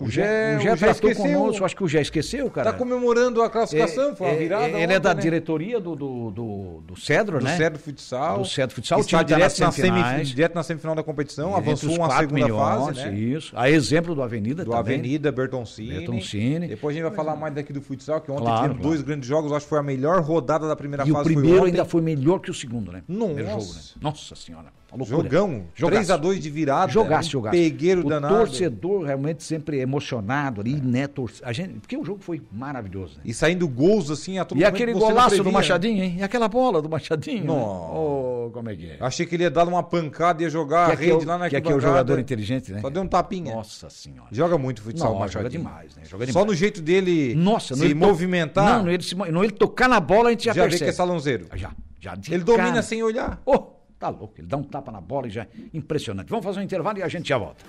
[0.06, 1.40] O Gé- o Gé o Gé tratou esqueceu.
[1.40, 1.66] conosco.
[1.66, 2.72] Acho que o Gé esqueceu, cara.
[2.72, 4.66] Tá comemorando a classificação, foi uma virada.
[4.68, 5.22] Ele é ontem, da né?
[5.22, 7.56] diretoria do, do, do, do Cedro, do né?
[7.58, 8.40] Cedro Futsal.
[8.40, 9.00] Do Cedro Futsal.
[9.00, 11.56] O time está tá direto, na semifinal, direto na semifinal da competição.
[11.56, 13.14] Avançou uma 4 segunda milhões, fase, né?
[13.14, 13.54] Isso.
[13.56, 14.96] A exemplo do Avenida Do também.
[14.96, 15.94] Avenida, Bertoncini.
[16.00, 16.68] Bertoncini.
[16.68, 18.90] Depois a gente vai falar mais daqui do futsal, que ontem Claro, tivemos claro.
[18.90, 19.52] dois grandes jogos.
[19.52, 21.26] Acho que foi a melhor rodada da primeira E o fase.
[21.26, 21.72] foi primeiro ontem.
[21.72, 23.04] ainda foi melhor que o segundo, né?
[23.08, 23.34] Nossa.
[23.44, 23.82] jogo, né?
[24.02, 24.68] Nossa senhora.
[25.04, 25.64] Jogão.
[25.74, 26.12] Jogaço.
[26.14, 26.92] 3x2 de virada.
[26.92, 27.56] Jogaço, um jogaço.
[27.58, 28.36] Pegueiro o danado.
[28.36, 31.08] torcedor realmente sempre emocionado ali, né?
[31.08, 31.32] Tor...
[31.44, 31.76] A gente...
[31.80, 33.22] Porque o jogo foi maravilhoso, né?
[33.26, 35.54] E saindo gols assim a todo E aquele não golaço previa, do né?
[35.54, 36.16] Machadinho, hein?
[36.20, 37.46] E aquela bola do Machadinho.
[37.46, 37.62] Nossa.
[37.94, 38.00] Né?
[38.00, 38.98] Oh, como é que é?
[39.00, 41.28] Achei que ele ia dar uma pancada e ia jogar Que a é rede o-
[41.28, 42.82] lá na que aqui é o jogador inteligente, né?
[42.82, 43.56] Só deu um tapinha.
[43.56, 44.28] Nossa senhora.
[44.32, 45.44] Joga muito futsal, Não, Machadinho.
[45.44, 46.04] joga demais, né?
[46.06, 46.34] Joga demais.
[46.34, 49.16] Só no jeito dele Nossa, se ele to- movimentar, Não, ele, se...
[49.16, 50.86] no ele tocar na bola, a gente já, já vê percebe.
[50.86, 51.46] que é salãozeiro.
[51.56, 52.82] Já, já Ele domina cara.
[52.82, 53.42] sem olhar.
[53.46, 53.64] Oh,
[54.02, 54.34] tá louco.
[54.40, 55.46] Ele dá um tapa na bola e já.
[55.74, 56.28] Impressionante.
[56.28, 57.64] Vamos fazer um intervalo e a gente já volta.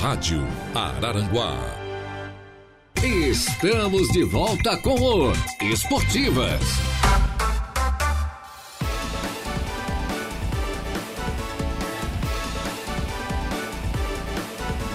[0.00, 0.42] Rádio
[0.74, 1.56] Araranguá.
[3.02, 6.62] Estamos de volta com o Esportivas.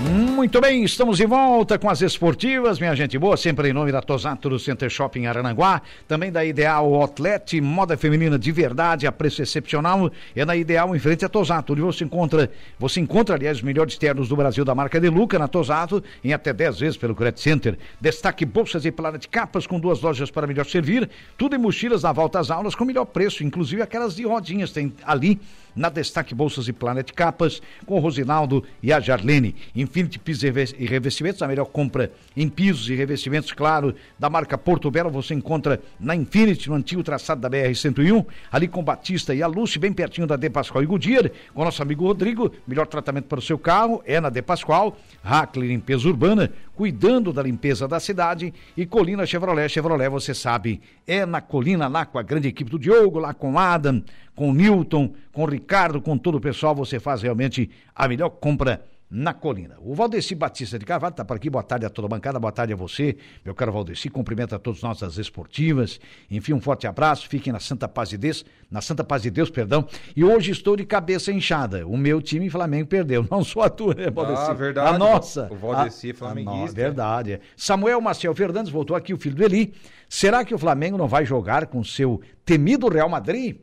[0.10, 4.02] Muito bem, estamos de volta com as esportivas, minha gente boa, sempre em nome da
[4.02, 9.44] Tosato do Center Shopping Arananguá, também da Ideal Outlet, moda feminina de verdade, a preço
[9.44, 13.64] excepcional, é na Ideal em frente à Tosato, onde você encontra, você encontra, aliás, os
[13.64, 17.14] melhores ternos do Brasil da marca De Luca na Tosato, em até 10 vezes pelo
[17.14, 17.78] Credit Center.
[18.02, 22.12] Destaque bolsas e planet capas com duas lojas para melhor servir, tudo em mochilas na
[22.12, 25.40] volta às aulas com melhor preço, inclusive aquelas de rodinhas, tem ali
[25.76, 29.56] na Destaque Bolsas e Planet Capas, com o Rosinaldo e a Jarlene.
[30.00, 34.58] Infinity Pisos e Reves- Revestimentos, a melhor compra em pisos e revestimentos, claro, da marca
[34.58, 39.44] Porto Belo, você encontra na Infinity, no antigo traçado da BR-101, ali com Batista e
[39.44, 43.26] a Lúcia, bem pertinho da De Pascoal e Goodyear, com nosso amigo Rodrigo, melhor tratamento
[43.26, 48.00] para o seu carro é na De Pascoal, Hackley Limpeza Urbana, cuidando da limpeza da
[48.00, 52.72] cidade, e Colina Chevrolet, Chevrolet, você sabe, é na Colina, lá com a grande equipe
[52.72, 54.02] do Diogo, lá com Adam,
[54.34, 59.34] com Newton, com Ricardo, com todo o pessoal, você faz realmente a melhor compra na
[59.34, 59.76] colina.
[59.82, 61.50] O Valdeci Batista de Carvalho está por aqui.
[61.50, 64.08] Boa tarde a toda a bancada, boa tarde a você, meu caro Valdeci.
[64.10, 66.00] Cumprimento a todos nós das esportivas.
[66.30, 67.28] Enfim, um forte abraço.
[67.28, 69.88] Fiquem na Santa Paz de Deus, na Santa Paz de Deus, perdão.
[70.16, 71.88] E hoje estou de cabeça inchada.
[71.88, 73.26] O meu time Flamengo perdeu.
[73.32, 74.44] Não sou a tua, né, Valdeci?
[74.52, 74.96] Ah, verdade.
[74.96, 75.48] A nossa.
[75.52, 76.68] O Valdeci é A- a flamenguista.
[76.68, 77.32] no- verdade.
[77.34, 77.40] é.
[77.58, 79.74] Samuel Maciel Fernandes voltou aqui, o filho do Eli.
[80.08, 83.58] Será que o Flamengo não vai jogar com seu temido Real Madrid?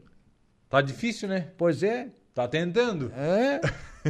[0.68, 1.48] Tá difícil, né?
[1.56, 2.08] Pois é.
[2.36, 3.10] Tá tentando.
[3.16, 3.60] É.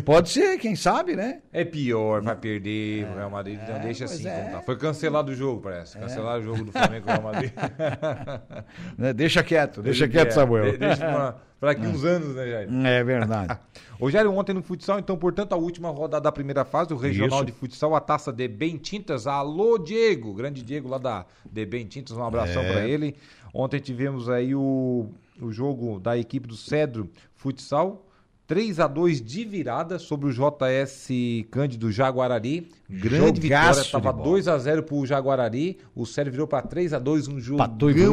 [0.04, 1.40] Pode ser, quem sabe, né?
[1.52, 3.06] É pior, vai perder.
[3.06, 4.40] O Real Madrid não deixa pois assim é.
[4.42, 4.62] como tá.
[4.62, 5.96] Foi cancelado o jogo, parece.
[5.96, 7.52] Cancelaram o jogo do Flamengo com o Real Madrid.
[8.98, 9.12] Né?
[9.12, 10.72] Deixa quieto, deixa quieto, É, Samuel.
[10.72, 12.68] de- Deixa pra, pra daqui uns anos, né, Jair?
[12.86, 13.58] É verdade.
[14.00, 17.38] Ô, Jair, ontem no futsal, então, portanto, a última rodada da primeira fase, o Regional
[17.38, 17.46] Isso.
[17.46, 19.26] de Futsal, a taça de Bem Tintas.
[19.26, 20.34] Alô, Diego!
[20.34, 22.72] Grande Diego lá da de Bem Tintas, um abração É.
[22.72, 23.16] pra ele.
[23.54, 25.06] Ontem tivemos aí o,
[25.40, 28.02] o jogo da equipe do Cedro Futsal
[28.46, 31.08] 3 a 2 de virada sobre o JS
[31.50, 32.68] Cândido Jaguarari.
[32.88, 35.78] Grande Jogaço vitória, estava 2 a 0 pro Jaguarari.
[35.92, 37.66] O Sérgio virou para 3 a 2 um jogo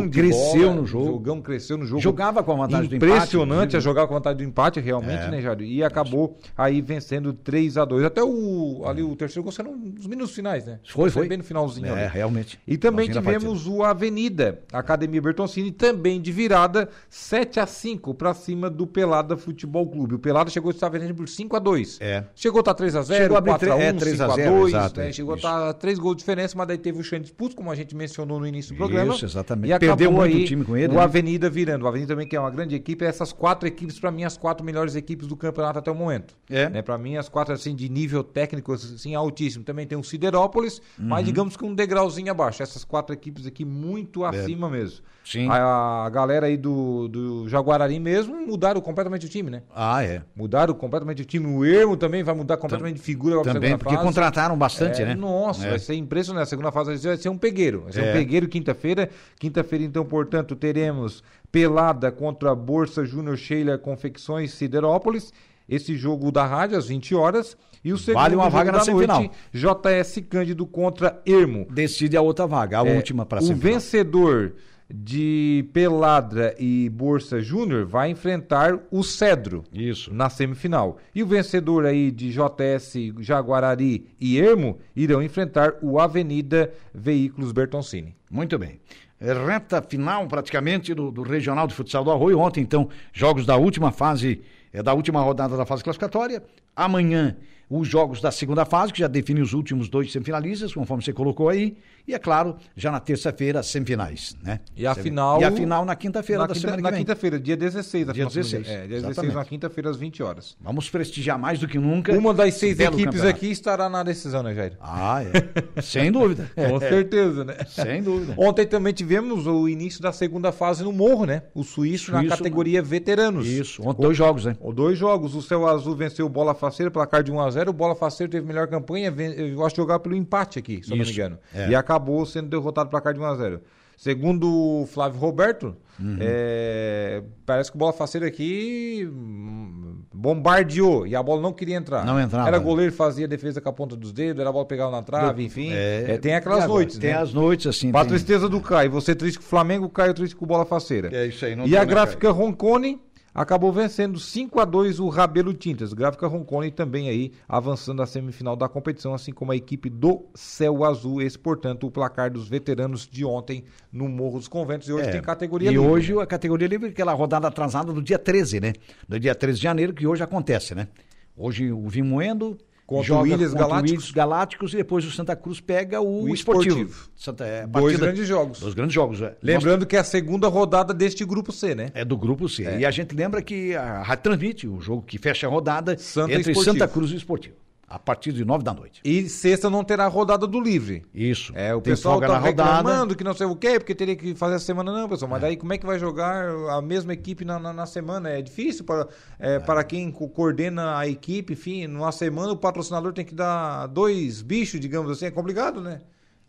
[0.10, 1.06] de cresceu bola, no jogo.
[1.06, 2.02] Jogão cresceu no jogo.
[2.02, 3.14] Jogava com a vantagem do empate.
[3.14, 5.30] Impressionante a jogar com a vantagem do empate, realmente, é.
[5.30, 5.64] né, Jário?
[5.64, 10.08] E acabou aí vencendo 3 a 2 Até o ali o terceiro gol saiu nos
[10.08, 10.80] minutos finais, né?
[10.88, 11.28] Foi, foi.
[11.28, 11.88] Bem no finalzinho.
[11.88, 12.14] É, ali.
[12.14, 12.60] realmente.
[12.68, 18.72] E também tivemos o Avenida, Academia Bertoncini, também de virada 7 a 5 para cima
[18.72, 20.23] do Pelada Futebol Clube.
[20.24, 22.24] Pelada chegou a estar vendendo por 5 a 2 É.
[22.34, 24.74] Chegou a estar 3 a 0 4 a 1 é, 3 5 a 0 2
[24.74, 25.12] exato, né?
[25.12, 25.48] Chegou isso.
[25.48, 27.96] a estar 3 gols de diferença, mas daí teve o Xande expulso, como a gente
[27.96, 29.14] mencionou no início do programa.
[29.14, 29.72] Isso, exatamente.
[29.72, 30.94] E Perdeu acabou muito aí o time com ele.
[30.94, 31.04] O né?
[31.04, 31.84] Avenida virando.
[31.84, 33.04] O Avenida também que é uma grande equipe.
[33.04, 36.36] Essas quatro equipes, para mim, as quatro melhores equipes do campeonato até o momento.
[36.50, 36.70] É.
[36.70, 36.82] Né?
[36.82, 39.64] Para mim, as quatro assim de nível técnico assim altíssimo.
[39.64, 41.08] Também tem o Siderópolis, uhum.
[41.08, 42.64] mas digamos que um degrauzinho abaixo.
[42.64, 44.30] Essas quatro equipes aqui muito é.
[44.30, 45.02] acima mesmo.
[45.24, 45.48] Sim.
[45.50, 49.64] A, a, galera aí do, do Jaguarari mesmo mudaram completamente o time, né?
[49.74, 50.13] Ah, é.
[50.36, 51.48] Mudaram completamente o time.
[51.48, 54.06] O Ermo também vai mudar completamente de figura Também, porque fase.
[54.06, 55.16] contrataram bastante, é, né?
[55.16, 55.70] Nossa, é.
[55.72, 56.44] vai ser impressionante.
[56.44, 57.82] A segunda fase vai ser um pegueiro.
[57.84, 58.10] Vai ser é.
[58.10, 59.10] um pegueiro quinta-feira.
[59.40, 65.32] Quinta-feira, então, portanto, teremos Pelada contra a Bolsa Júnior Sheila Confecções Siderópolis.
[65.68, 67.56] Esse jogo da rádio às 20 horas.
[67.84, 69.30] E o segundo vale uma vaga na semifinal.
[69.54, 71.68] JS Cândido contra Ermo.
[71.70, 73.60] Decide a outra vaga, a é, última para semifinal.
[73.60, 74.54] O vencedor
[74.92, 79.64] de Peladra e Bolsa Júnior vai enfrentar o Cedro.
[79.74, 80.14] Isso.
[80.14, 80.98] Na semifinal.
[81.14, 88.16] E o vencedor aí de JS Jaguarari e Ermo irão enfrentar o Avenida Veículos Bertoncini.
[88.30, 88.80] Muito bem.
[89.20, 92.40] É reta final praticamente do, do Regional de Futsal do Arroio.
[92.40, 94.42] Ontem, então, jogos da última fase,
[94.74, 96.44] é, da última rodada da fase classificatória.
[96.76, 97.36] Amanhã,
[97.70, 101.50] os jogos da segunda fase, que já define os últimos dois semifinalistas, conforme você colocou
[101.50, 101.76] aí.
[102.06, 104.60] E é claro, já na terça-feira, as semifinais, né?
[104.76, 105.40] E a final.
[105.40, 106.92] E a final na quinta-feira da quinta, semana que vem.
[106.92, 108.68] Na quinta-feira, dia 16 Dia 16.
[108.68, 110.58] É, dia 16 na quinta-feira, às 20 horas.
[110.60, 112.12] Vamos prestigiar mais do que nunca.
[112.12, 113.30] Uma das seis equipes campeonato.
[113.30, 114.74] aqui estará na decisão, né, Jair?
[114.82, 115.82] Ah, é.
[115.82, 116.52] Sem dúvida.
[116.70, 117.56] Com certeza, né?
[117.70, 118.34] Sem dúvida.
[118.38, 121.44] Ontem também tivemos o início da segunda fase no Morro, né?
[121.56, 123.48] O Suíço, Suíço na categoria veteranos.
[123.48, 124.58] Isso, ontem dois jogos, né?
[124.76, 125.36] Dois jogos.
[125.36, 128.32] O Céu Azul venceu o Bola Faceira, placar de 1 a 0 O Bola Faceira
[128.32, 131.38] teve melhor campanha, eu acho que jogar pelo empate aqui, se não me engano.
[131.54, 131.70] É.
[131.70, 133.62] E acabou sendo derrotado placar de 1 a 0
[133.98, 136.18] Segundo o Flávio Roberto, uhum.
[136.20, 142.04] é, parece que o bola faceira aqui hum, bombardeou e a bola não queria entrar.
[142.04, 142.48] Não entrava.
[142.48, 145.44] Era goleiro fazia defesa com a ponta dos dedos, era a bola pegava na trave,
[145.44, 145.72] enfim.
[145.72, 147.18] É, é, tem aquelas agora, noites, tem né?
[147.18, 147.92] as noites assim.
[147.92, 148.10] Pra tem...
[148.10, 151.10] tristeza do Caio, você triste com o Flamengo, o Caio triste com o bola faceira.
[151.16, 151.56] É isso aí.
[151.66, 153.00] e a gráfica Roncone
[153.34, 155.94] acabou vencendo 5 a 2 o Rabelo Tintas.
[155.94, 160.84] Gráfica Roncone também aí avançando à semifinal da competição, assim como a equipe do Céu
[160.84, 161.22] Azul.
[161.22, 164.88] Esse, portanto, o placar dos veteranos de ontem no Morro dos Conventos.
[164.88, 165.88] E hoje é, tem categoria e livre.
[165.88, 168.74] E hoje a categoria livre, aquela rodada atrasada do dia 13, né?
[169.08, 170.88] Do dia 13 de janeiro, que hoje acontece, né?
[171.36, 172.58] Hoje o Vimoendo
[172.98, 174.12] Contra Williams Galácticos.
[174.12, 176.82] Galácticos e depois o Santa Cruz pega o, o Esportivo.
[176.82, 177.10] esportivo.
[177.16, 178.60] Santa, é, dois grandes jogos.
[178.60, 179.36] Dois grandes jogos, é.
[179.42, 181.90] Lembrando Nossa, que é a segunda rodada deste grupo C, né?
[181.94, 182.66] É do grupo C.
[182.66, 182.80] É.
[182.80, 186.34] E a gente lembra que a Rádio transmite o jogo que fecha a rodada Santa
[186.34, 186.78] entre Esportivo.
[186.78, 187.56] Santa Cruz e Esportivo
[187.94, 189.02] a partir de nove da noite.
[189.06, 191.06] E sexta não terá rodada do livre.
[191.14, 191.54] Isso.
[191.56, 194.56] É, o Tem pessoal tá reclamando que não sei o quê, porque teria que fazer
[194.56, 195.30] a semana não, pessoal.
[195.30, 195.42] Mas é.
[195.46, 198.30] daí como é que vai jogar a mesma equipe na, na, na semana?
[198.30, 199.08] É difícil para,
[199.40, 199.60] é, é.
[199.60, 204.80] para quem coordena a equipe, enfim, numa semana o patrocinador tem que dar dois bichos,
[204.80, 206.02] digamos assim, é complicado, né?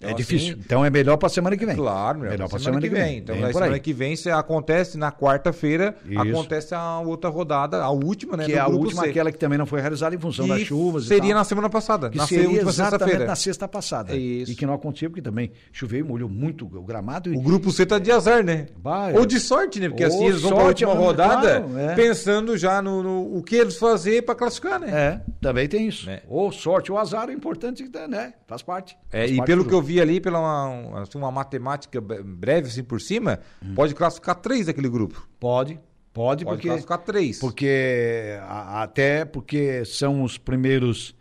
[0.04, 0.52] Então, é difícil.
[0.52, 1.76] Assim, então é melhor para semana que vem.
[1.76, 3.12] Claro, melhor, melhor para semana, semana, que vem.
[3.12, 3.18] vem.
[3.18, 8.36] Então, na semana que vem, se acontece na quarta-feira, acontece a outra rodada, a última,
[8.36, 8.44] né?
[8.44, 9.10] Que é a última, C.
[9.10, 11.06] aquela que também não foi realizada em função das chuvas.
[11.06, 12.10] Seria na semana passada.
[12.10, 14.12] Que na seria exatamente na sexta passada.
[14.12, 14.52] É isso.
[14.52, 17.32] E que não aconteceu, porque também choveu e molhou muito o gramado.
[17.32, 17.36] E...
[17.36, 18.66] O grupo C tá de azar, né?
[18.76, 19.88] Vai, Ou de sorte, né?
[19.88, 21.94] Porque assim eles vão para a última rodada claro, é.
[21.94, 24.88] pensando já no, no, o que eles fazer para classificar, né?
[24.90, 26.08] É, também tem isso.
[26.08, 26.22] É.
[26.28, 28.34] Ou sorte ou azar, o importante é né?
[28.46, 28.96] Faz parte.
[29.12, 32.68] É, faz e parte pelo que eu vi ali, pela uma assim, uma matemática breve
[32.68, 33.74] assim por cima, hum.
[33.74, 35.28] pode classificar três daquele grupo.
[35.38, 35.80] Pode,
[36.12, 37.38] pode, pode porque classificar três.
[37.38, 41.14] Porque até porque são os primeiros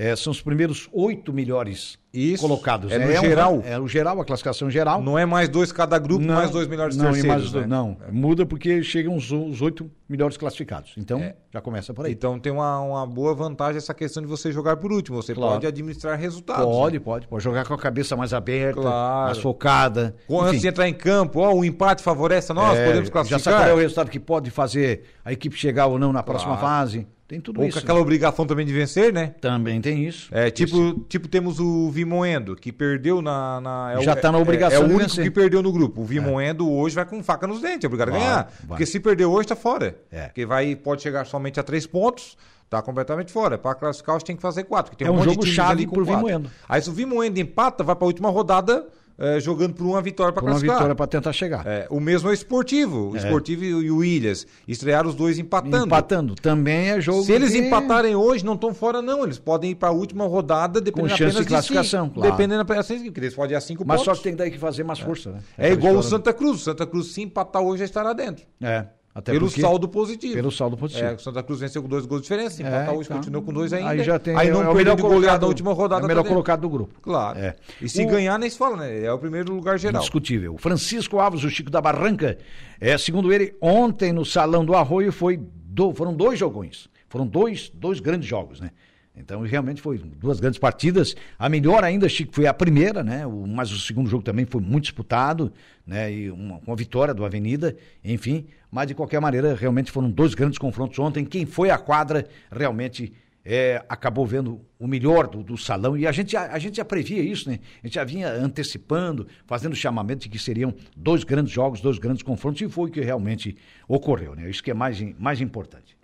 [0.00, 2.90] é, são os primeiros oito melhores Isso, colocados.
[2.90, 3.56] É no é geral.
[3.56, 5.02] Um, é o geral, a classificação geral.
[5.02, 7.52] Não é mais dois cada grupo, não, mais dois melhores não, terceiros.
[7.52, 7.66] Mais, né?
[7.66, 10.94] Não, muda porque chegam os, os oito melhores classificados.
[10.96, 11.36] Então, é.
[11.52, 12.12] já começa por aí.
[12.12, 15.22] Então tem uma, uma boa vantagem essa questão de você jogar por último.
[15.22, 15.52] Você claro.
[15.52, 16.64] pode administrar resultados.
[16.64, 17.04] Pode, né?
[17.04, 17.28] pode.
[17.28, 19.26] Pode jogar com a cabeça mais aberta, claro.
[19.26, 20.16] mais focada.
[20.30, 23.38] Antes de entrar em campo, ó, o empate favorece a nós, é, podemos classificar.
[23.38, 26.22] Já sabe qual é o resultado que pode fazer a equipe chegar ou não na
[26.22, 26.66] próxima claro.
[26.66, 27.06] fase.
[27.30, 27.78] Tem tudo Ou isso.
[27.78, 29.36] com aquela obrigação também de vencer, né?
[29.40, 30.28] Também tem isso.
[30.32, 33.60] É, tipo, tipo temos o Vimoendo, que perdeu na.
[33.60, 35.22] na é Já o, tá na é- obrigação É, o de único vencer.
[35.22, 36.00] que perdeu no grupo.
[36.00, 38.42] O Vimoendo hoje vai com faca nos dentes, é obrigado a ganhar.
[38.64, 38.66] vai.
[38.66, 39.96] Porque se perder hoje, tá fora.
[40.10, 40.24] É.
[40.24, 42.36] Porque vai, pode chegar somente a três pontos.
[42.68, 43.56] Tá completamente fora.
[43.56, 44.90] Para classificar, você tem que fazer quatro.
[44.90, 46.26] porque Tem É um monte de jogo chave ali com pro quatro.
[46.26, 46.50] Vimoendo.
[46.68, 48.86] Aí se o Vimoendo empata, vai para a última rodada
[49.20, 50.76] eh, jogando por uma vitória para Por uma classificar.
[50.76, 51.66] vitória para tentar chegar.
[51.66, 53.10] É, o mesmo é o Esportivo.
[53.10, 54.46] O Esportivo e o Williams.
[54.66, 55.84] Estrearam os dois empatando.
[55.86, 56.34] Empatando.
[56.36, 57.22] Também é jogo.
[57.22, 59.22] Se eles empatarem hoje, não estão fora, não.
[59.22, 62.30] Eles podem ir para a última rodada, dependendo chance apenas de classificação, cinco, claro.
[62.32, 64.22] Dependendo apenas de porque eles podem ir a cinco Mas só pontos.
[64.22, 65.40] que tem que fazer mais força, né?
[65.58, 66.60] É igual o Santa Cruz.
[66.62, 68.46] O Santa Cruz, se empatar hoje, já estará dentro.
[68.60, 68.86] É.
[69.12, 70.34] Até pelo porque- saldo positivo.
[70.34, 71.08] Pelo saldo positivo.
[71.08, 72.62] É, o Santa Cruz venceu com dois gols de diferença.
[72.62, 73.90] Empatar É, hoje, então, continua com dois ainda.
[73.90, 74.36] Aí já tem.
[74.36, 76.02] Aí é não o perdeu melhor de goleada na última rodada.
[76.02, 76.30] É o melhor dentro.
[76.34, 77.00] colocado do grupo.
[77.02, 77.38] Claro.
[77.38, 77.56] É.
[77.82, 79.02] E se O- ganhar, nem se fala, né?
[79.04, 80.00] É o primeiro lugar geral.
[80.00, 80.56] Indiscutível.
[80.58, 82.38] Francisco Alves, o Chico da Barranca,
[82.80, 86.88] é, segundo ele, ontem no Salão do Arroio foi do- foram dois jogões.
[87.08, 88.70] Foram dois, dois grandes jogos, né?
[89.16, 91.14] Então, realmente foi duas grandes partidas.
[91.38, 93.26] A melhor ainda, Chico, foi a primeira, né?
[93.26, 95.52] O, mas o segundo jogo também foi muito disputado,
[95.86, 96.10] né?
[96.12, 98.46] E uma, uma vitória do Avenida, enfim.
[98.70, 101.24] Mas, de qualquer maneira, realmente foram dois grandes confrontos ontem.
[101.24, 103.12] Quem foi à quadra realmente
[103.44, 106.84] é, acabou vendo o melhor do, do salão e a gente, já- a, gente já
[106.84, 107.58] previa isso, né?
[107.82, 112.22] A gente já vinha antecipando, fazendo chamamento de que seriam dois grandes jogos, dois grandes
[112.22, 113.56] confrontos e foi o que realmente
[113.88, 114.48] ocorreu, né?
[114.48, 115.96] Isso que é mais, mais importante.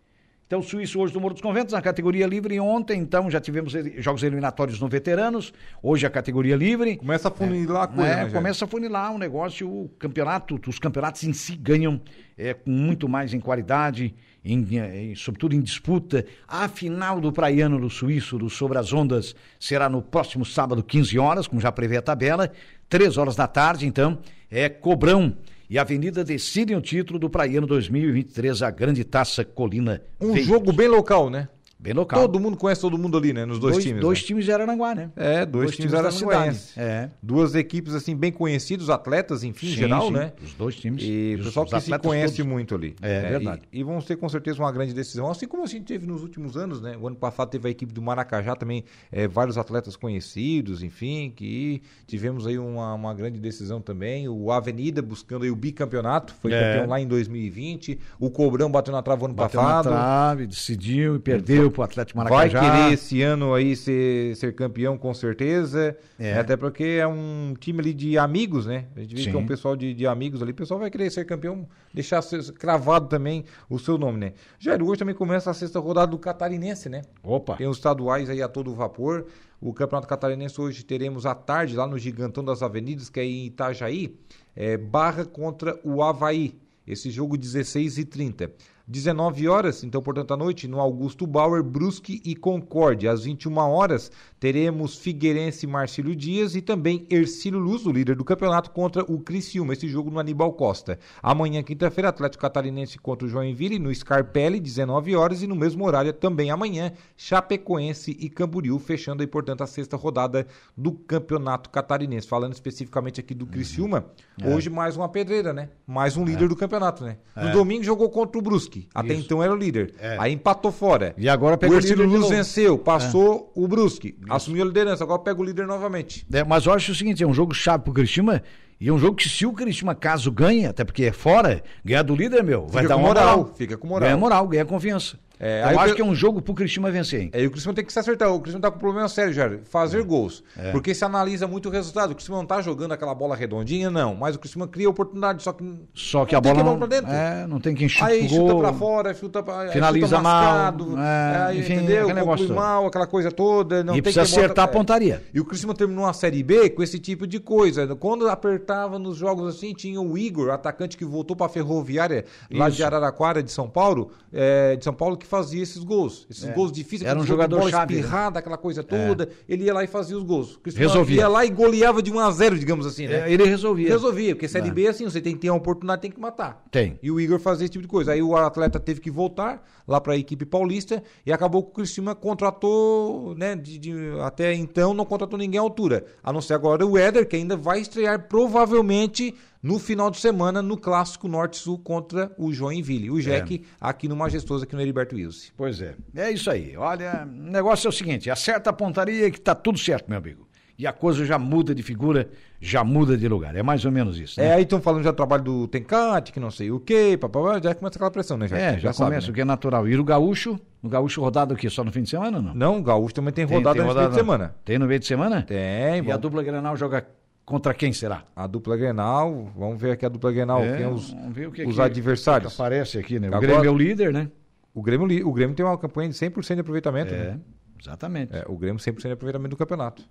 [0.47, 2.61] Então, o Suíço hoje do Moro dos Conventos, na categoria livre.
[2.61, 5.53] Ontem, então, já tivemos jogos eliminatórios no veteranos.
[5.83, 6.97] Hoje a categoria livre.
[6.97, 8.33] Começa a funilar a coisa, É, né, Jair?
[8.33, 12.01] começa a funilar o negócio, o campeonato, os campeonatos em si ganham
[12.39, 16.25] é, com muito mais em qualidade, em, eh, sobretudo em disputa.
[16.47, 21.19] A final do Praiano do Suíço, do Sobre as Ondas, será no próximo sábado, 15
[21.19, 22.53] horas, como já prevê a tabela.
[22.89, 25.37] 3 horas da tarde, então, é Cobrão.
[25.69, 30.01] E a Avenida decidem o título do Praiano 2023, a Grande Taça Colina.
[30.21, 31.49] Um jogo bem local, né?
[31.79, 32.21] Bem local.
[32.21, 33.45] Todo mundo conhece todo mundo ali, né?
[33.45, 34.01] Nos dois, times.
[34.01, 34.27] Dois né?
[34.27, 35.11] times de Aranaguá, né?
[35.17, 36.71] É, dois, times, da aranaguenses.
[36.71, 36.89] cidade.
[36.91, 37.11] É.
[37.23, 40.33] Duas equipes, assim, bem conhecidos, atletas, enfim, em Sim, geral, sim, né?
[40.43, 41.03] Os dois times.
[41.05, 42.51] E o pessoal que se conhece todos.
[42.53, 42.97] muito ali.
[43.03, 43.63] É, verdade.
[43.73, 46.23] E, e vão ter com certeza uma grande decisão, assim como a gente teve nos
[46.23, 46.97] últimos anos, né?
[47.01, 51.83] O ano passado teve a equipe do Maracajá também, é, vários atletas conhecidos, enfim, que
[52.07, 54.29] tivemos aí uma, uma grande decisão também.
[54.29, 56.61] O Avenida buscando aí o bicampeonato, foi É.
[56.75, 57.99] campeão lá em 2020.
[58.19, 59.89] O Cobrão bateu na trave ano Bateu na passado.
[59.89, 62.61] trave, decidiu e perdeu pro Atlético Vai Maracajá.
[62.61, 65.97] querer esse ano aí ser, ser campeão com certeza.
[66.19, 66.39] É.
[66.39, 68.87] Até porque é um time ali de amigos, né?
[68.97, 69.31] A gente vê Sim.
[69.31, 70.53] que é um pessoal de, de amigos ali.
[70.53, 72.23] O pessoal vai querer ser campeão, deixar
[72.59, 74.33] cravado também o seu nome, né?
[74.59, 77.03] Jair, hoje também começa a sexta rodada do Catarinense, né?
[77.23, 77.57] Opa.
[77.57, 79.27] Tem os estaduais aí a todo vapor.
[79.61, 83.47] O Campeonato Catarinense hoje teremos à tarde lá no Gigantão das Avenidas, que é em
[83.47, 84.15] Itajaí,
[84.55, 86.55] é, Barra contra o Havaí.
[86.87, 88.53] Esse jogo 16 e 30.
[88.89, 93.11] 19 horas, então, portanto, à noite, no Augusto Bauer, Brusque e Concórdia.
[93.11, 98.25] Às 21 horas, teremos Figueirense e Marcílio Dias e também Ercílio Luz, o líder do
[98.25, 99.73] campeonato, contra o Criciúma.
[99.73, 101.01] Esse jogo no Aníbal Costa.
[101.21, 105.43] Amanhã, quinta-feira, Atlético Catarinense contra o Joinville, no Scarpelli, 19 horas.
[105.43, 110.47] E no mesmo horário, também amanhã, Chapecoense e Camboriú, fechando aí, portanto, a sexta rodada
[110.77, 112.29] do Campeonato Catarinense.
[112.29, 114.07] Falando especificamente aqui do Criciúma,
[114.45, 115.71] hoje mais uma pedreira, né?
[115.85, 117.17] Mais um líder do campeonato, né?
[117.35, 118.76] No domingo jogou contra o Brusque.
[118.95, 119.25] Até Isso.
[119.25, 119.95] então era o líder.
[119.99, 120.17] É.
[120.19, 121.15] Aí empatou fora.
[121.17, 124.67] E agora pega o o Ercílio líder de Luz venceu, passou o Brusque, assumiu a
[124.67, 126.27] liderança, agora pega o líder novamente.
[126.33, 128.43] É, mas eu acho o seguinte, é um jogo chave pro Criciúma
[128.79, 132.03] e é um jogo que se o Criciúma caso ganha, até porque é fora, ganhar
[132.03, 133.55] do líder, meu, vai Fica dar com uma moral, moral.
[133.55, 134.09] fica com moral.
[134.09, 135.19] Ganha moral, ganha confiança.
[135.39, 137.31] É, eu acho que- que é um jogo pro Criciúma vencer, hein?
[137.35, 138.33] Aí o Cristiano tem que se acertar.
[138.33, 139.61] O Cristiano tá com um problema sério, Jair.
[139.65, 140.43] Fazer gols.
[140.57, 140.73] É.
[140.73, 142.13] Porque se analisa muito o resultado.
[142.13, 144.15] O Cristiano não tá jogando aquela bola redondinha, não.
[144.15, 145.65] Mas o Cristiano cria oportunidade, só que.
[145.95, 147.13] Só que não a tem bola que não, pra dentro.
[147.13, 148.61] é, não tem quem chuta Aí chuta gol.
[148.61, 149.69] pra fora, chuta pra.
[149.69, 152.09] Finaliza chuta mal, mascado, é, aí, enfim, entendeu?
[152.15, 153.85] Conclui mal, aquela coisa toda.
[153.85, 154.73] Não E tem precisa quem bota- acertar a é.
[154.73, 155.23] pontaria.
[155.35, 157.95] E o Cristiano terminou a Série B com esse tipo de coisa.
[157.97, 162.77] Quando apertava nos jogos assim, tinha o Igor, atacante que voltou pra Ferroviária lá Isso.
[162.79, 166.27] de Araraquara, de São Paulo, é, de São Paulo, que fazia esses gols.
[166.31, 168.01] Esses gols difíceis, Era um jogador bola chave, né?
[168.01, 169.29] espirrada, aquela coisa toda.
[169.49, 170.57] Ele ia lá e fazia os gols.
[170.63, 171.17] Cristiano Resolvia.
[171.21, 173.29] ia lá e goleava de 1 a 0 digamos assim, né?
[173.29, 173.89] É, ele resolvia.
[173.89, 176.65] Resolvia, porque Série B é assim, você tem que ter uma oportunidade, tem que matar.
[176.71, 176.99] Tem.
[177.03, 178.13] E o Igor fazia esse tipo de coisa.
[178.13, 181.73] Aí o atleta teve que voltar lá para a equipe paulista e acabou que o
[181.75, 186.05] Cristiano contratou, né, de, de- até então não contratou ninguém à altura.
[186.23, 189.35] A não ser agora o Éder, que ainda vai estrear provavelmente
[189.67, 193.11] no final de semana no Clássico Norte-Sul contra o Joinville.
[193.11, 195.51] O Jack aqui no Majestoso, aqui no Heriberto Wilson.
[195.57, 195.95] Pois é.
[196.15, 196.77] É isso aí.
[196.77, 200.47] Olha, o negócio é o seguinte: acerta a pontaria que tá tudo certo, meu amigo.
[200.79, 202.29] E a coisa já muda de figura,
[202.61, 203.57] já muda de lugar.
[203.57, 204.39] É mais ou menos isso.
[204.39, 204.55] É, Né?
[204.57, 207.75] aí estão falando já do trabalho do Tencate, que não sei o quê, papapá, já
[207.75, 208.61] começa aquela pressão, né, Jack?
[208.63, 209.31] É, já, sabe, começa, né?
[209.31, 209.89] o que é natural.
[209.89, 211.71] E o gaúcho, No Gaúcho rodada o quê?
[211.71, 212.55] Só no fim de semana ou não?
[212.55, 214.55] Não, o Gaúcho também tem rodada tem no rodada fim de semana.
[214.67, 215.43] Tem no meio de semana?
[215.43, 217.07] Tem, E a dupla Grenal joga
[217.47, 218.25] contra quem será?
[218.37, 221.53] A dupla Grenal, vamos ver aqui a dupla Grenal, É, quem os, vamos ver o
[221.53, 222.55] que os que- adversários.
[222.55, 223.29] que aparece aqui, né?
[223.31, 224.31] O Agora- Grêmio é o líder, né?
[224.75, 227.15] O Grêmio, o Grêmio tem uma campanha de 100% de aproveitamento.
[227.15, 227.41] É, né?
[227.81, 228.37] exatamente.
[228.37, 230.03] É, o Grêmio 100% de aproveitamento do campeonato.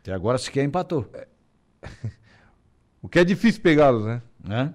[0.00, 1.04] Até agora sequer empatou.
[3.02, 4.22] O que é difícil pegá-los, né?
[4.42, 4.74] Né?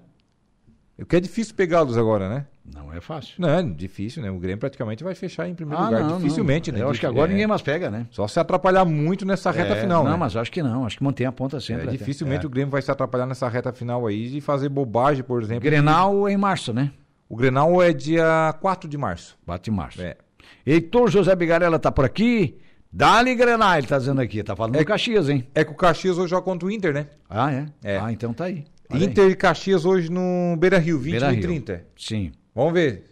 [0.98, 2.46] O que é difícil pegá-los agora, né?
[2.64, 3.34] Não é fácil.
[3.38, 4.30] Não, é difícil, né?
[4.30, 6.04] O Grêmio praticamente vai fechar em primeiro Ah, lugar.
[6.04, 6.78] não, Dificilmente, não.
[6.78, 6.84] né?
[6.84, 7.32] Eu acho que agora é.
[7.32, 8.06] ninguém mais pega, né?
[8.10, 10.16] Só se atrapalhar muito nessa reta É, final, Não, né?
[10.16, 10.86] mas acho que não.
[10.86, 11.88] Acho que mantém a ponta sempre.
[11.88, 12.46] É, dificilmente É.
[12.46, 15.62] o Grêmio vai se atrapalhar nessa reta final aí e fazer bobagem, por exemplo.
[15.64, 16.92] Grenal é em março, né?
[17.28, 19.36] O Grenal é dia 4 de março.
[19.44, 20.00] Bate em março.
[20.00, 20.16] É.
[20.64, 22.58] Heitor José Bigarella tá por aqui.
[22.92, 24.42] Dá-lhe Grenal, ele tá dizendo aqui.
[24.44, 25.48] Tá falando É- do Caxias, hein?
[25.54, 27.06] É que o Caxias hoje joga contra o Inter, né?
[27.28, 27.66] Ah, é?
[27.82, 27.98] É.
[27.98, 28.64] Ah, então tá aí.
[28.90, 29.06] Olha aí.
[29.06, 31.42] Inter e Caxias hoje no Beira Rio, 20 Beira e Rio.
[31.42, 31.84] 30.
[31.96, 32.30] Sim.
[32.54, 33.04] Vamos ver.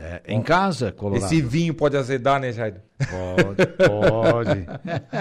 [0.00, 1.24] É, em casa, Colorado.
[1.24, 2.76] Esse vinho pode azedar, né, Jair?
[2.98, 4.66] Pode, pode.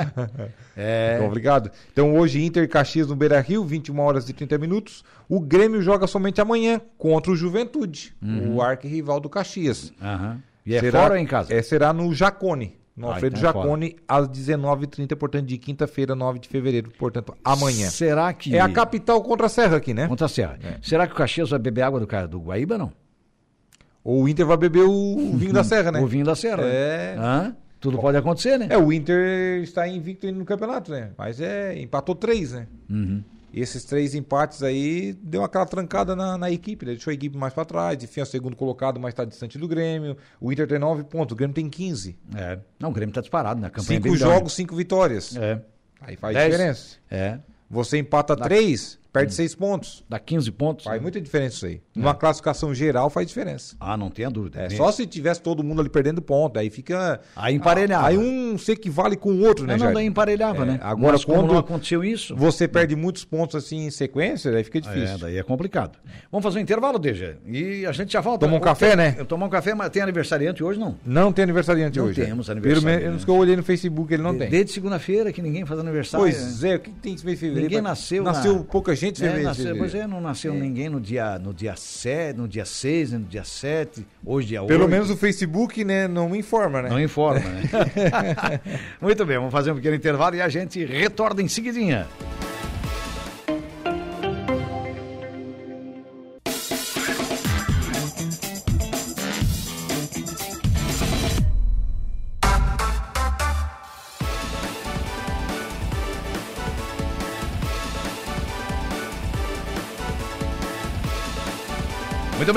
[0.77, 1.71] é, Obrigado.
[1.91, 5.03] Então hoje Inter e Caxias no Beira Rio, 21 horas e 30 minutos.
[5.27, 9.91] O Grêmio joga somente amanhã contra o Juventude, o arquirrival do Caxias.
[10.01, 10.41] aham.
[10.63, 11.53] E é Será- fora ou em casa?
[11.53, 12.75] É, será no Jacone.
[12.95, 17.33] No Ah, Alfredo então é Jacone, às 19h30, portanto, de quinta-feira, 9 de fevereiro, portanto,
[17.43, 17.89] amanhã.
[17.89, 18.53] Será que...
[18.55, 20.07] É a capital contra a Serra aqui, né?
[20.07, 20.57] Contra a Serra.
[20.81, 22.91] Será que o Caxias vai beber água do, do Guaíba, não?
[24.07, 25.99] Ou o Inter vai beber o vinho da Serra, né?
[25.99, 26.63] O vinho da Serra.
[26.63, 27.17] É.
[27.19, 27.53] Hã?
[27.77, 28.67] Tudo pode acontecer, né?
[28.69, 31.11] É, o Inter está invicto no campeonato, né?
[31.17, 32.67] Mas é, empatou três, né?
[32.89, 33.21] Uhum.
[33.51, 36.93] E esses três empates aí deu aquela trancada na, na equipe, né?
[36.93, 39.67] deixou a equipe mais para trás, enfim, é o segundo colocado, mas está distante do
[39.67, 40.15] Grêmio.
[40.39, 42.17] O Inter tem nove pontos, o Grêmio tem 15.
[42.33, 42.59] É.
[42.79, 43.67] Não, o Grêmio tá disparado, né?
[43.67, 45.35] A campanha Cinco jogos, cinco vitórias.
[45.35, 45.61] É.
[45.99, 46.49] Aí faz Dez.
[46.49, 46.95] diferença.
[47.11, 47.39] É.
[47.69, 50.03] Você empata três, perde seis pontos.
[50.09, 50.85] Dá 15 pontos.
[50.85, 51.01] Faz né?
[51.01, 51.81] muita diferença isso aí.
[51.95, 53.75] Numa classificação geral faz diferença.
[53.79, 54.59] Ah, não tenha dúvida.
[54.59, 54.77] É, Mesmo.
[54.77, 57.19] só se tivesse todo mundo ali perdendo ponto, aí fica.
[57.35, 58.07] Aí emparelhava.
[58.07, 59.95] Aí um se equivale com o outro, né, Não, não, Jair?
[59.95, 60.79] daí emparelhava, É, né?
[60.81, 62.35] agora, Mas quando não aconteceu isso...
[62.35, 65.17] Você perde muitos pontos assim em sequência, aí fica É, difícil.
[65.19, 65.97] daí é complicado.
[66.31, 67.37] Vamos fazer um intervalo, Deja.
[67.45, 68.45] E a gente já volta.
[68.45, 69.15] Toma um café, né?
[69.17, 70.95] Eu tomar um café, mas tem aniversariante hoje, não?
[71.05, 72.21] Não tem aniversariante Não hoje.
[72.23, 72.51] temos né?
[72.53, 72.97] aniversariante.
[72.99, 74.49] Pelo menos que eu olhei no Facebook, ele não tem.
[74.49, 76.23] Desde segunda-feira que ninguém faz aniversário.
[76.25, 77.69] Pois é, o que tem esse mês de fevereiro?
[77.69, 79.43] Ninguém nasceu Nasceu na- pouca gente em É, fevereiro.
[79.47, 79.79] nasceu, fevereiro.
[79.91, 83.43] pois é, não nasceu ninguém no dia, no dia 7, no dia 6, no dia
[83.43, 84.67] 7, hoje dia 8.
[84.69, 86.89] Pelo menos o Facebook, né, não informa, né?
[86.89, 87.61] Não informa, né?
[89.01, 92.07] Muito bem, vamos fazer um pequeno intervalo e a gente retorna em seguidinha.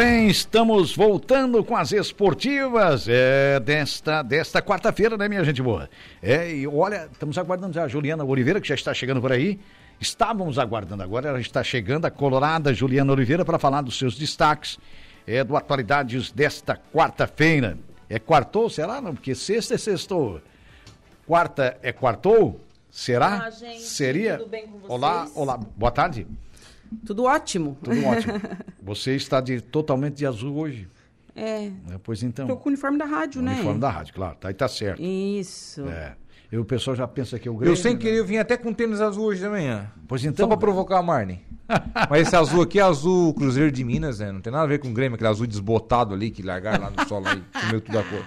[0.03, 5.91] Bem, estamos voltando com as esportivas é, desta, desta quarta-feira, né, minha gente boa?
[6.23, 9.61] É, e olha, estamos aguardando já a Juliana Oliveira, que já está chegando por aí.
[10.01, 14.79] Estávamos aguardando agora, ela está chegando, a colorada Juliana Oliveira, para falar dos seus destaques
[15.27, 17.77] é, do Atualidades desta quarta-feira.
[18.09, 19.03] É quartou, será?
[19.03, 20.41] Não, porque sexta é sextou.
[21.27, 22.59] Quarta é quartou?
[22.91, 23.35] Será?
[23.35, 23.83] Olá, gente.
[23.83, 24.39] Seria?
[24.39, 24.91] Tudo bem com vocês?
[24.91, 25.59] Olá, olá.
[25.59, 26.27] Boa tarde.
[27.05, 27.77] Tudo ótimo.
[27.83, 28.35] Tudo ótimo.
[28.83, 30.89] Você está de, totalmente de azul hoje.
[31.35, 31.67] É.
[31.67, 32.47] É, pois então.
[32.47, 33.53] Tô com o uniforme da rádio, né?
[33.53, 34.37] Uniforme da rádio, claro.
[34.37, 35.01] Tá aí tá certo.
[35.03, 35.89] Isso.
[35.89, 36.15] É.
[36.53, 37.73] E o pessoal já pensa que é o Grêmio.
[37.73, 38.01] Eu sem né?
[38.01, 39.91] querer, eu vim até com tênis azul hoje de manhã.
[40.09, 40.49] Pois Só então.
[40.49, 41.45] pra provocar a Marne.
[42.11, 44.33] Mas esse azul aqui é azul Cruzeiro de Minas, né?
[44.33, 46.91] Não tem nada a ver com o Grêmio, aquele azul desbotado ali que largaram lá
[46.91, 48.25] no solo aí, comeu tudo a cor.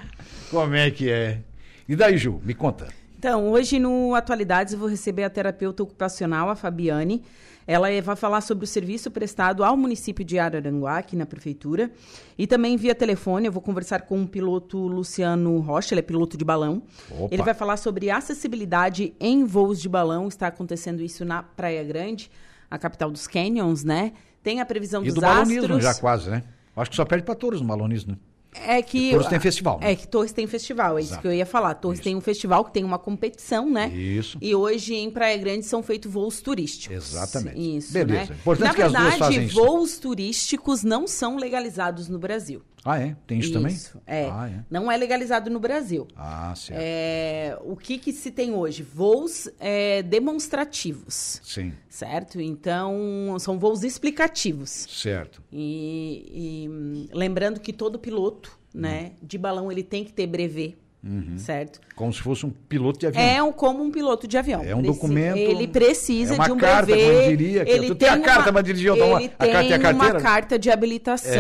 [0.49, 1.41] Como é que é?
[1.87, 2.41] E daí, Ju?
[2.45, 2.87] Me conta.
[3.23, 7.23] Então, hoje no Atualidades eu vou receber a terapeuta ocupacional, a Fabiane.
[7.65, 11.89] Ela eh, vai falar sobre o serviço prestado ao município de Araranguá, aqui na prefeitura.
[12.37, 16.35] E também via telefone, eu vou conversar com o piloto Luciano Rocha, ele é piloto
[16.35, 16.83] de balão.
[17.09, 17.33] Opa.
[17.33, 20.27] Ele vai falar sobre acessibilidade em voos de balão.
[20.27, 22.29] Está acontecendo isso na Praia Grande,
[22.69, 24.11] a capital dos canyons, né?
[24.43, 25.81] Tem a previsão E dos do balonismo astros.
[25.81, 26.43] já quase, né?
[26.75, 28.17] Acho que só perde pra Torres no balonismo, né?
[28.55, 29.11] É que.
[29.11, 29.91] Torres tem festival, né?
[29.91, 31.21] É que Torres tem festival, é isso Exato.
[31.21, 31.73] que eu ia falar.
[31.75, 32.03] Torres Isso.
[32.03, 33.89] tem um festival que tem uma competição, né?
[33.89, 34.37] Isso.
[34.41, 36.95] E hoje em Praia Grande são feitos voos turísticos.
[36.95, 37.77] Exatamente.
[37.77, 37.93] Isso.
[37.93, 38.31] Beleza.
[38.31, 38.37] Né?
[38.39, 39.55] Importante Na que as duas verdade, fazem isso.
[39.55, 42.61] voos turísticos não são legalizados no Brasil.
[42.85, 43.15] Ah, é?
[43.25, 43.75] Tem isso, também?
[44.05, 44.29] É.
[44.29, 44.65] Ah, é.
[44.69, 46.07] Não é legalizado no Brasil.
[46.15, 46.79] Ah, certo.
[46.81, 48.83] É, o que, que se tem hoje?
[48.83, 52.41] Voos é, demonstrativos, Sim, certo?
[52.41, 54.69] Então, são voos explicativos.
[54.89, 55.41] certo.
[55.51, 60.77] E, e, hum, lembrando que todo piloto, né, de balão ele tem que ter brevet,
[61.03, 61.37] uhum.
[61.37, 61.79] certo?
[61.95, 63.23] Como se fosse um piloto de avião.
[63.23, 64.63] É um, como um piloto de avião.
[64.63, 65.37] É um documento.
[65.37, 67.13] Ele precisa é uma de um carta, brevet.
[67.13, 68.91] Como diria, ele tu tem, tem a carta para dirigir.
[68.91, 70.13] Ele a carta tem a carteira?
[70.13, 71.33] uma carta de habilitação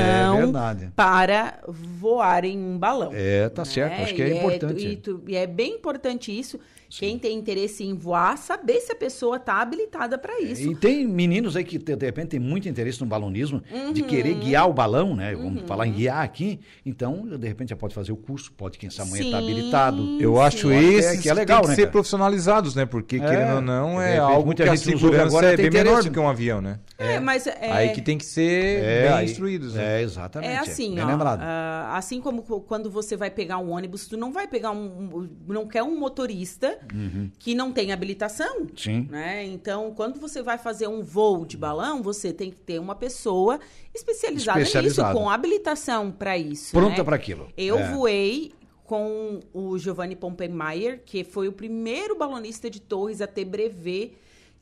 [0.49, 3.11] é para voar em um balão.
[3.13, 3.97] É, tá certo.
[3.97, 4.03] Né?
[4.03, 4.85] Acho que é e importante.
[4.85, 6.59] É, e, tu, e é bem importante isso.
[6.99, 10.71] Quem tem interesse em voar, saber se a pessoa está habilitada para isso.
[10.71, 13.91] E tem meninos aí que, de repente, tem muito interesse no balonismo, uhum.
[13.91, 15.33] de querer guiar o balão, né?
[15.33, 15.67] Vamos uhum.
[15.67, 16.59] falar em guiar aqui.
[16.85, 20.21] Então, de repente, já pode fazer o curso, pode, quem sabe, amanhã está habilitado.
[20.21, 21.91] Eu acho esse que é legal, tem que né, ser cara?
[21.91, 22.85] profissionalizados, né?
[22.85, 26.03] Porque, é, querendo ou não, é, algo muita que a segurança agora é bem menor
[26.03, 26.79] do que um avião, né?
[26.97, 27.47] É, mas...
[27.47, 27.71] É...
[27.71, 29.73] Aí que tem que ser é, bem aí, instruídos.
[29.73, 29.99] Né?
[29.99, 30.51] É, exatamente.
[30.51, 31.41] É assim, bem ó, lembrado.
[31.41, 35.09] Uh, assim como quando você vai pegar um ônibus, tu não vai pegar um...
[35.47, 37.29] um não quer um motorista uhum.
[37.39, 38.67] que não tem habilitação.
[38.75, 39.07] Sim.
[39.09, 39.45] Né?
[39.45, 43.59] Então, quando você vai fazer um voo de balão, você tem que ter uma pessoa
[43.93, 45.09] especializada, especializada.
[45.09, 46.71] nisso, com habilitação para isso.
[46.71, 47.03] Pronta né?
[47.03, 47.49] para aquilo.
[47.55, 47.91] Eu é.
[47.91, 48.53] voei
[48.83, 54.13] com o Giovanni Pompenmaier, que foi o primeiro balonista de Torres a ter brevet.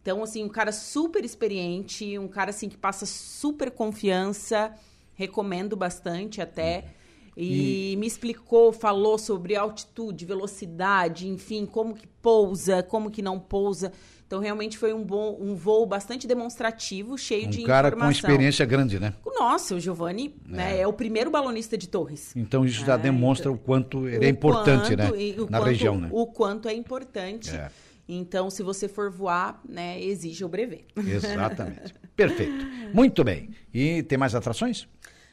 [0.01, 4.74] Então, assim, um cara super experiente, um cara assim que passa super confiança,
[5.15, 6.80] recomendo bastante até.
[6.80, 7.00] Hum.
[7.41, 13.39] E, e, me explicou, falou sobre altitude, velocidade, enfim, como que pousa, como que não
[13.39, 13.91] pousa.
[14.27, 18.13] Então, realmente foi um, bom, um voo bastante demonstrativo, cheio um de cara informação.
[18.13, 19.13] com experiência grande, né?
[19.25, 22.33] Nossa, o Giovanni é, né, é o primeiro balonista de Torres.
[22.35, 25.05] Então, isso já é, demonstra então, o quanto ele é importante, né?
[25.49, 26.09] Na quanto, região, né?
[26.11, 27.49] O quanto é importante.
[27.53, 27.69] É.
[28.07, 30.85] Então, se você for voar, né, exige o brevet.
[30.95, 31.93] Exatamente.
[32.15, 32.65] Perfeito.
[32.93, 33.49] Muito bem.
[33.73, 34.87] E tem mais atrações?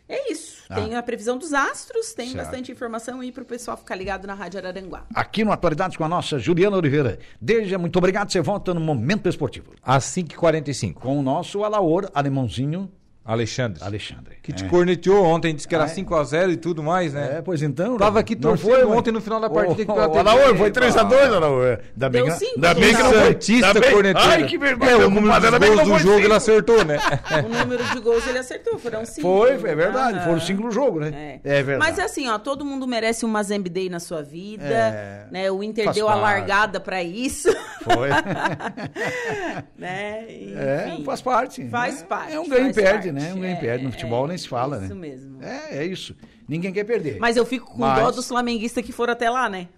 [0.09, 0.48] É isso.
[0.69, 0.75] Ah.
[0.75, 2.45] Tem a previsão dos astros, tem certo.
[2.45, 5.05] bastante informação aí para o pessoal ficar ligado na Rádio Araranguá.
[5.15, 7.19] Aqui no Atualidades com a nossa Juliana Oliveira.
[7.41, 8.31] Desde muito obrigado.
[8.31, 9.73] Você volta no Momento Esportivo.
[9.83, 10.95] Às 5h45.
[10.95, 12.91] Com o nosso Alaor, alemãozinho
[13.29, 13.85] Alexandre.
[13.85, 14.37] Alexandre.
[14.43, 14.69] Que te é.
[14.69, 15.95] corneteou ontem, disse que era ah, é.
[15.95, 17.37] 5x0 e tudo mais, né?
[17.37, 17.99] É, pois então.
[17.99, 19.93] Tava aqui torcendo foi, ontem no final da partida.
[19.93, 21.79] Oh, oh, Alaor, foi 3x2, Alaor.
[21.93, 23.25] Ainda bem, ainda bem que não foi.
[23.25, 24.25] Santista corneteou.
[24.25, 24.91] Ai, que vergonha.
[24.93, 26.97] É, o número de gols do jogo ele acertou, né?
[27.45, 29.21] o número de gols ele acertou, foram 5.
[29.21, 30.25] Foi, é verdade.
[30.25, 31.41] Foram 5 no jogo, né?
[31.45, 31.59] É.
[31.59, 31.63] é.
[31.63, 31.91] verdade.
[31.91, 34.65] Mas assim, ó, todo mundo merece uma Zamb Day na sua vida.
[34.65, 35.27] É.
[35.31, 35.51] Né?
[35.51, 37.55] O Inter deu a largada pra isso.
[37.83, 38.09] Foi.
[39.77, 40.25] né?
[40.57, 41.69] É, faz parte.
[41.69, 42.33] Faz parte.
[42.33, 43.18] É um ganho e perde, né?
[43.33, 44.87] Um ganho e perde no futebol é, nem se fala, isso né?
[44.87, 45.43] Isso mesmo.
[45.43, 46.17] É, é isso.
[46.49, 47.19] Ninguém quer perder.
[47.19, 48.03] Mas eu fico com Mas...
[48.03, 49.69] dó dos flamenguistas que foram até lá, né?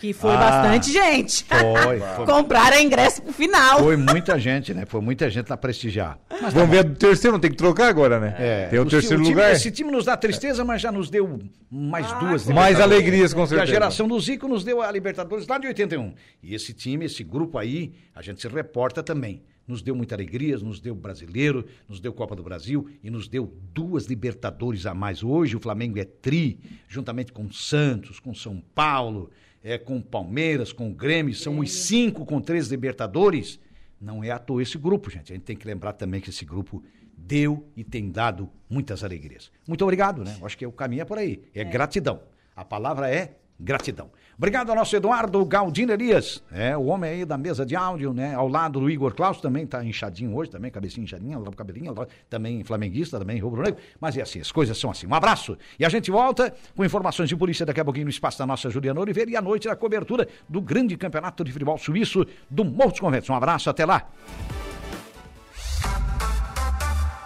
[0.00, 1.44] Que foi ah, bastante gente.
[1.44, 2.24] Foi, foi.
[2.24, 3.80] Compraram ingresso pro final.
[3.80, 4.86] Foi muita gente, né?
[4.86, 6.18] Foi muita gente lá prestigiar.
[6.40, 8.34] Mas Vamos ver do terceiro, não tem que trocar agora, né?
[8.38, 8.66] É.
[8.68, 9.44] Tem o, o terceiro o lugar.
[9.44, 11.38] Time, esse time nos dá tristeza, mas já nos deu
[11.70, 12.46] mais ah, duas.
[12.46, 13.60] Mais alegrias, com certeza.
[13.60, 16.14] E a geração do Zico nos deu a Libertadores lá de 81.
[16.42, 20.58] E esse time, esse grupo aí, a gente se reporta também nos deu muita alegria,
[20.58, 25.22] nos deu brasileiro, nos deu Copa do Brasil e nos deu duas Libertadores a mais.
[25.22, 29.30] Hoje o Flamengo é tri, juntamente com o Santos, com São Paulo,
[29.62, 33.60] é, com Palmeiras, com Grêmio, são os cinco com três Libertadores.
[34.00, 35.32] Não é à toa esse grupo, gente.
[35.32, 36.82] A gente tem que lembrar também que esse grupo
[37.16, 39.50] deu e tem dado muitas alegrias.
[39.66, 40.38] Muito obrigado, né?
[40.42, 41.42] Acho que o caminho é por aí.
[41.54, 41.64] É, é.
[41.64, 42.22] gratidão.
[42.56, 44.10] A palavra é gratidão.
[44.36, 48.34] Obrigado ao nosso Eduardo Galdino Elias, é o homem aí da mesa de áudio, né?
[48.34, 51.94] Ao lado do Igor Klaus, também tá inchadinho hoje, também, cabecinha inchadinha, lá cabelinho,
[52.28, 53.78] também flamenguista, também rubro-negro.
[54.00, 55.06] Mas é assim, as coisas são assim.
[55.06, 55.58] Um abraço.
[55.78, 58.70] E a gente volta com informações de polícia daqui a pouquinho no espaço da nossa
[58.70, 62.98] Juliana Oliveira e à noite na cobertura do grande campeonato de futebol suíço do Morros
[62.98, 63.28] Conventos.
[63.28, 64.08] Um abraço, até lá.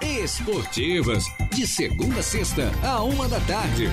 [0.00, 3.88] Esportivas, de segunda a sexta, a uma da tarde.